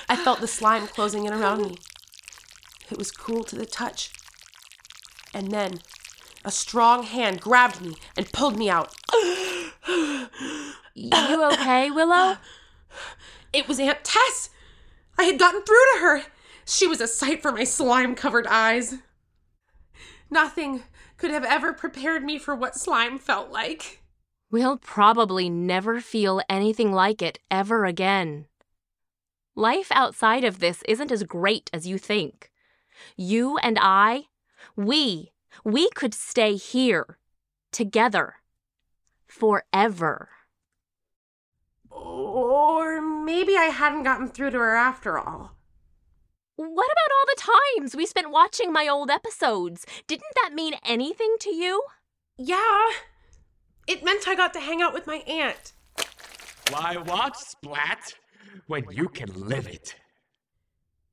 I 0.09 0.17
felt 0.17 0.41
the 0.41 0.49
slime 0.49 0.89
closing 0.89 1.27
in 1.27 1.33
around 1.33 1.63
me. 1.63 1.77
It 2.91 2.99
was 2.99 3.13
cool 3.13 3.45
to 3.45 3.55
the 3.55 3.65
touch. 3.65 4.11
And 5.35 5.51
then 5.51 5.81
a 6.45 6.51
strong 6.51 7.03
hand 7.03 7.41
grabbed 7.41 7.81
me 7.81 7.95
and 8.17 8.33
pulled 8.33 8.59
me 8.59 8.71
out. 8.71 8.95
You 11.01 11.45
okay, 11.53 11.93
Willow? 11.93 12.39
It 13.53 13.69
was 13.69 13.79
Aunt 13.79 14.03
Tess! 14.03 14.51
I 15.17 15.23
had 15.25 15.39
gotten 15.39 15.63
through 15.63 15.77
to 15.95 16.01
her! 16.01 16.23
She 16.65 16.89
was 16.89 17.01
a 17.01 17.07
sight 17.07 17.41
for 17.41 17.53
my 17.53 17.63
slime 17.63 18.17
covered 18.17 18.49
eyes. 18.49 18.97
Nothing 20.29 20.83
could 21.17 21.31
have 21.31 21.45
ever 21.45 21.73
prepared 21.73 22.25
me 22.25 22.39
for 22.39 22.55
what 22.55 22.75
slime 22.75 23.19
felt 23.19 23.51
like. 23.51 24.03
We'll 24.51 24.79
probably 24.79 25.49
never 25.49 26.01
feel 26.01 26.41
anything 26.49 26.93
like 26.93 27.23
it 27.23 27.39
ever 27.51 27.85
again. 27.85 28.47
Life 29.55 29.89
outside 29.91 30.45
of 30.45 30.61
this 30.61 30.83
isn't 30.89 31.13
as 31.13 31.23
great 31.23 31.69
as 31.73 31.87
you 31.87 31.99
think. 31.99 32.51
You 33.17 33.59
and 33.59 33.79
I, 33.81 34.28
we, 34.79 35.33
we 35.65 35.91
could 35.91 36.15
stay 36.15 36.55
here, 36.55 37.19
together, 37.73 38.37
forever. 39.27 40.29
Or 41.91 43.01
maybe 43.01 43.57
I 43.57 43.65
hadn't 43.65 44.05
gotten 44.05 44.29
through 44.29 44.53
to 44.53 44.59
her 44.59 44.77
after 44.77 45.19
all. 45.19 45.57
What 46.55 46.71
about 46.71 47.13
all 47.13 47.27
the 47.27 47.53
times 47.81 47.97
we 47.97 48.07
spent 48.07 48.31
watching 48.31 48.73
my 48.73 48.87
old 48.87 49.11
episodes? 49.11 49.85
Didn't 50.07 50.35
that 50.43 50.55
mean 50.55 50.75
anything 50.85 51.35
to 51.41 51.51
you? 51.51 51.83
Yeah. 52.37 52.91
It 53.89 54.05
meant 54.05 54.29
I 54.29 54.37
got 54.37 54.53
to 54.55 54.61
hang 54.61 54.81
out 54.81 54.95
with 54.95 55.09
my 55.09 55.17
aunt. 55.27 55.73
Why 56.71 56.97
watch 56.99 57.37
Splat 57.37 58.15
when 58.69 58.85
you 58.93 59.09
can 59.09 59.49
live 59.49 59.67
it? 59.67 59.97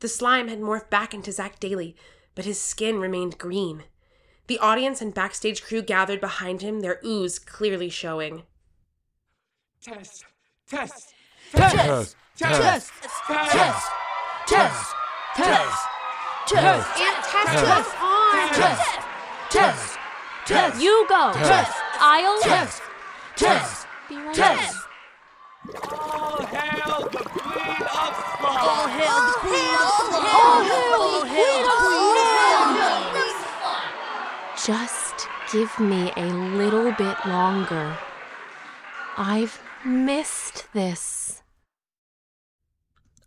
The 0.01 0.08
slime 0.08 0.49
had 0.49 0.60
morphed 0.60 0.89
back 0.89 1.13
into 1.13 1.32
Zack 1.32 1.60
Daley, 1.60 1.95
but 2.36 2.45
his 2.45 2.60
skin 2.60 3.00
remained 3.00 3.38
green. 3.38 3.84
The 4.48 4.60
audience 4.60 5.02
and 5.02 5.13
backstage 5.13 5.63
crew 5.63 5.82
gathered 5.82 6.21
behind 6.21 6.62
him, 6.62 6.82
their 6.82 7.00
ooze 7.04 7.39
clearly 7.39 7.89
showing. 7.89 8.43
Tess, 9.82 10.24
Tess, 10.69 11.13
Tess, 11.52 11.71
Tess, 11.82 12.15
Tess, 12.38 12.91
Tess, 13.28 13.89
Tess, 14.48 14.93
Tess, 15.36 15.86
Tess, 16.48 16.86
Aunt 17.00 17.24
Tess, 17.24 17.45
Tess, 17.45 17.91
come 17.93 18.08
on! 18.08 18.50
Tess, 18.50 18.98
Tess, 19.50 19.98
Tess, 20.45 20.82
You 20.82 21.06
go. 21.10 21.32
Tess, 21.34 21.74
I'll 22.00 22.41
Tess, 22.41 22.82
Tess, 23.36 23.86
be 24.10 24.15
right 24.17 24.36
Tess. 24.36 24.74
back. 24.74 24.82
All 25.65 26.45
hail 26.45 27.02
the 27.02 27.10
Queen 27.10 27.82
of 27.82 28.13
Splat! 28.15 28.62
All 28.62 28.88
hail 28.88 29.19
the 29.26 29.34
Queen 29.41 29.74
of 29.74 29.89
Splat! 30.06 30.34
All 30.36 30.62
hail 30.63 31.04
the 31.12 31.26
Queen 31.26 31.65
of 31.65 31.95
Just 34.65 35.28
give 35.51 35.80
me 35.80 36.12
a 36.17 36.25
little 36.25 36.91
bit 36.93 37.23
longer. 37.28 37.95
I've 39.15 39.62
missed 39.86 40.65
this. 40.73 41.43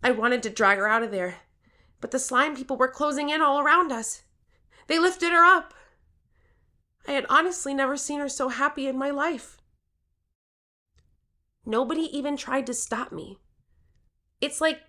I 0.03 0.11
wanted 0.11 0.43
to 0.43 0.51
drag 0.51 0.79
her 0.79 0.89
out 0.89 1.05
of 1.05 1.13
there, 1.13 1.37
but 2.01 2.11
the 2.11 2.19
slime 2.19 2.57
people 2.57 2.77
were 2.77 2.89
closing 2.89 3.31
in 3.31 3.41
all 3.41 3.61
around 3.61 3.93
us. 3.93 4.23
They 4.89 4.99
lifted 4.99 5.31
her 5.31 5.45
up. 5.45 5.75
I 7.07 7.13
had 7.13 7.27
honestly 7.29 7.73
never 7.73 7.97
seen 7.97 8.19
her 8.19 8.29
so 8.29 8.49
happy 8.49 8.89
in 8.89 8.99
my 8.99 9.11
life. 9.11 9.59
Nobody 11.65 12.09
even 12.17 12.37
tried 12.37 12.67
to 12.67 12.75
stop 12.75 13.13
me. 13.13 13.39
It's 14.41 14.61
like 14.61 14.81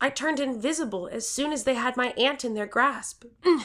I 0.00 0.10
turned 0.10 0.38
invisible 0.38 1.08
as 1.10 1.28
soon 1.28 1.52
as 1.52 1.64
they 1.64 1.74
had 1.74 1.96
my 1.96 2.14
aunt 2.16 2.44
in 2.44 2.54
their 2.54 2.66
grasp. 2.66 3.24
Mm. 3.44 3.64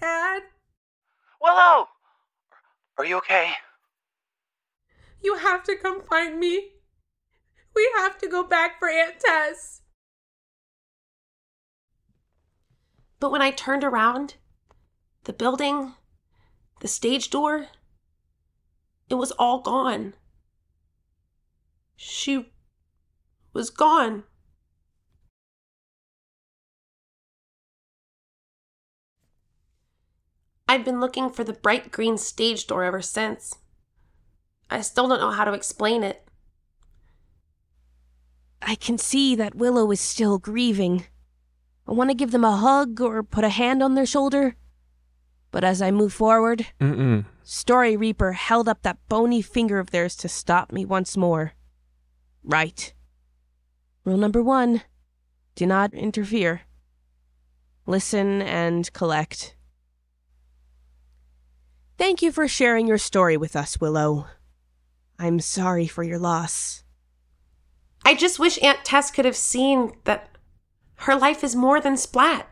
Dad, 0.00 0.42
Willow! 1.40 1.88
Are 2.95 2.95
you 3.06 3.16
okay? 3.18 3.52
you 5.26 5.36
have 5.36 5.64
to 5.64 5.76
come 5.76 6.00
find 6.02 6.38
me. 6.38 6.70
We 7.74 7.90
have 7.96 8.16
to 8.18 8.28
go 8.28 8.44
back 8.44 8.78
for 8.78 8.88
Aunt 8.88 9.16
Tess. 9.20 9.82
But 13.18 13.32
when 13.32 13.42
I 13.42 13.50
turned 13.50 13.82
around, 13.82 14.36
the 15.24 15.32
building, 15.32 15.94
the 16.80 16.88
stage 16.88 17.28
door, 17.30 17.66
it 19.08 19.14
was 19.14 19.32
all 19.32 19.60
gone. 19.60 20.14
She 21.96 22.52
was 23.52 23.70
gone. 23.70 24.24
I've 30.68 30.84
been 30.84 31.00
looking 31.00 31.30
for 31.30 31.44
the 31.44 31.52
bright 31.52 31.92
green 31.92 32.18
stage 32.18 32.66
door 32.66 32.84
ever 32.84 33.02
since. 33.02 33.56
I 34.68 34.80
still 34.80 35.08
don't 35.08 35.20
know 35.20 35.30
how 35.30 35.44
to 35.44 35.52
explain 35.52 36.02
it. 36.02 36.28
I 38.60 38.74
can 38.74 38.98
see 38.98 39.36
that 39.36 39.54
Willow 39.54 39.90
is 39.92 40.00
still 40.00 40.38
grieving. 40.38 41.06
I 41.86 41.92
want 41.92 42.10
to 42.10 42.16
give 42.16 42.32
them 42.32 42.44
a 42.44 42.56
hug 42.56 43.00
or 43.00 43.22
put 43.22 43.44
a 43.44 43.48
hand 43.48 43.82
on 43.82 43.94
their 43.94 44.06
shoulder. 44.06 44.56
But 45.52 45.62
as 45.62 45.80
I 45.80 45.92
move 45.92 46.12
forward, 46.12 46.66
Mm-mm. 46.80 47.26
Story 47.44 47.96
Reaper 47.96 48.32
held 48.32 48.68
up 48.68 48.82
that 48.82 48.98
bony 49.08 49.40
finger 49.40 49.78
of 49.78 49.90
theirs 49.90 50.16
to 50.16 50.28
stop 50.28 50.72
me 50.72 50.84
once 50.84 51.16
more. 51.16 51.52
Right. 52.42 52.92
Rule 54.04 54.16
number 54.16 54.42
one 54.42 54.82
do 55.54 55.64
not 55.64 55.94
interfere. 55.94 56.62
Listen 57.86 58.42
and 58.42 58.92
collect. 58.92 59.55
Thank 61.98 62.20
you 62.20 62.30
for 62.30 62.46
sharing 62.46 62.86
your 62.86 62.98
story 62.98 63.36
with 63.36 63.56
us, 63.56 63.80
Willow. 63.80 64.26
I'm 65.18 65.40
sorry 65.40 65.86
for 65.86 66.02
your 66.02 66.18
loss. 66.18 66.84
I 68.04 68.14
just 68.14 68.38
wish 68.38 68.62
Aunt 68.62 68.84
Tess 68.84 69.10
could 69.10 69.24
have 69.24 69.36
seen 69.36 69.92
that 70.04 70.28
her 71.00 71.16
life 71.16 71.42
is 71.42 71.56
more 71.56 71.80
than 71.80 71.96
Splat. 71.96 72.48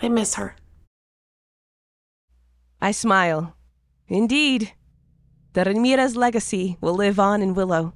I 0.00 0.08
miss 0.08 0.34
her. 0.34 0.56
I 2.80 2.92
smile. 2.92 3.56
Indeed, 4.06 4.72
the 5.54 5.64
Ramirez 5.64 6.14
legacy 6.16 6.76
will 6.80 6.94
live 6.94 7.18
on 7.18 7.42
in 7.42 7.54
Willow. 7.54 7.94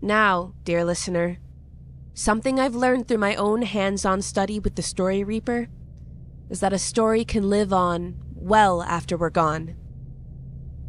Now, 0.00 0.54
dear 0.64 0.84
listener, 0.84 1.38
something 2.16 2.58
I've 2.58 2.74
learned 2.74 3.06
through 3.06 3.18
my 3.18 3.34
own 3.34 3.60
hands 3.60 4.06
on 4.06 4.22
study 4.22 4.58
with 4.58 4.74
the 4.74 4.82
Story 4.82 5.22
Reaper 5.22 5.68
is 6.48 6.60
that 6.60 6.72
a 6.72 6.78
story 6.78 7.26
can 7.26 7.50
live 7.50 7.74
on 7.74 8.16
well 8.34 8.82
after 8.82 9.18
we're 9.18 9.28
gone. 9.28 9.76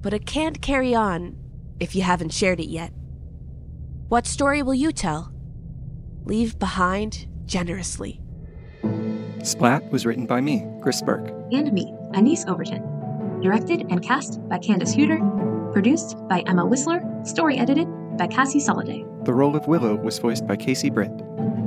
But 0.02 0.13
it 0.13 0.26
can't 0.26 0.62
carry 0.62 0.96
on 0.96 1.36
if 1.82 1.96
you 1.96 2.02
haven't 2.02 2.32
shared 2.32 2.62
it 2.62 2.70
yet. 2.70 2.94
What 4.08 4.26
story 4.26 4.63
will 4.63 4.74
you 4.74 4.94
tell? 4.94 5.34
Leave 6.24 6.58
behind 6.60 7.28
generously. 7.46 8.22
Splat 9.44 9.92
was 9.92 10.06
written 10.06 10.28
by 10.28 10.40
me, 10.40 10.66
Chris 10.82 11.02
Burke. 11.02 11.30
And 11.52 11.74
me, 11.74 11.94
Anise 12.13 12.46
Overton. 12.48 13.42
Directed 13.42 13.86
and 13.90 14.02
cast 14.02 14.40
by 14.48 14.60
Candace 14.60 14.96
Hudert. 14.96 15.74
Produced 15.74 16.16
by 16.30 16.40
Emma 16.48 16.66
Whisler. 16.66 17.28
Story 17.28 17.58
edited 17.58 17.88
by 18.18 18.28
Cassie 18.28 18.60
Soliday. 18.60 19.06
The 19.26 19.34
role 19.34 19.56
of 19.56 19.68
Willow 19.68 19.96
was 19.96 20.20
voiced 20.20 20.48
by 20.48 20.56
Kasey 20.56 20.94
Britt. 20.94 21.12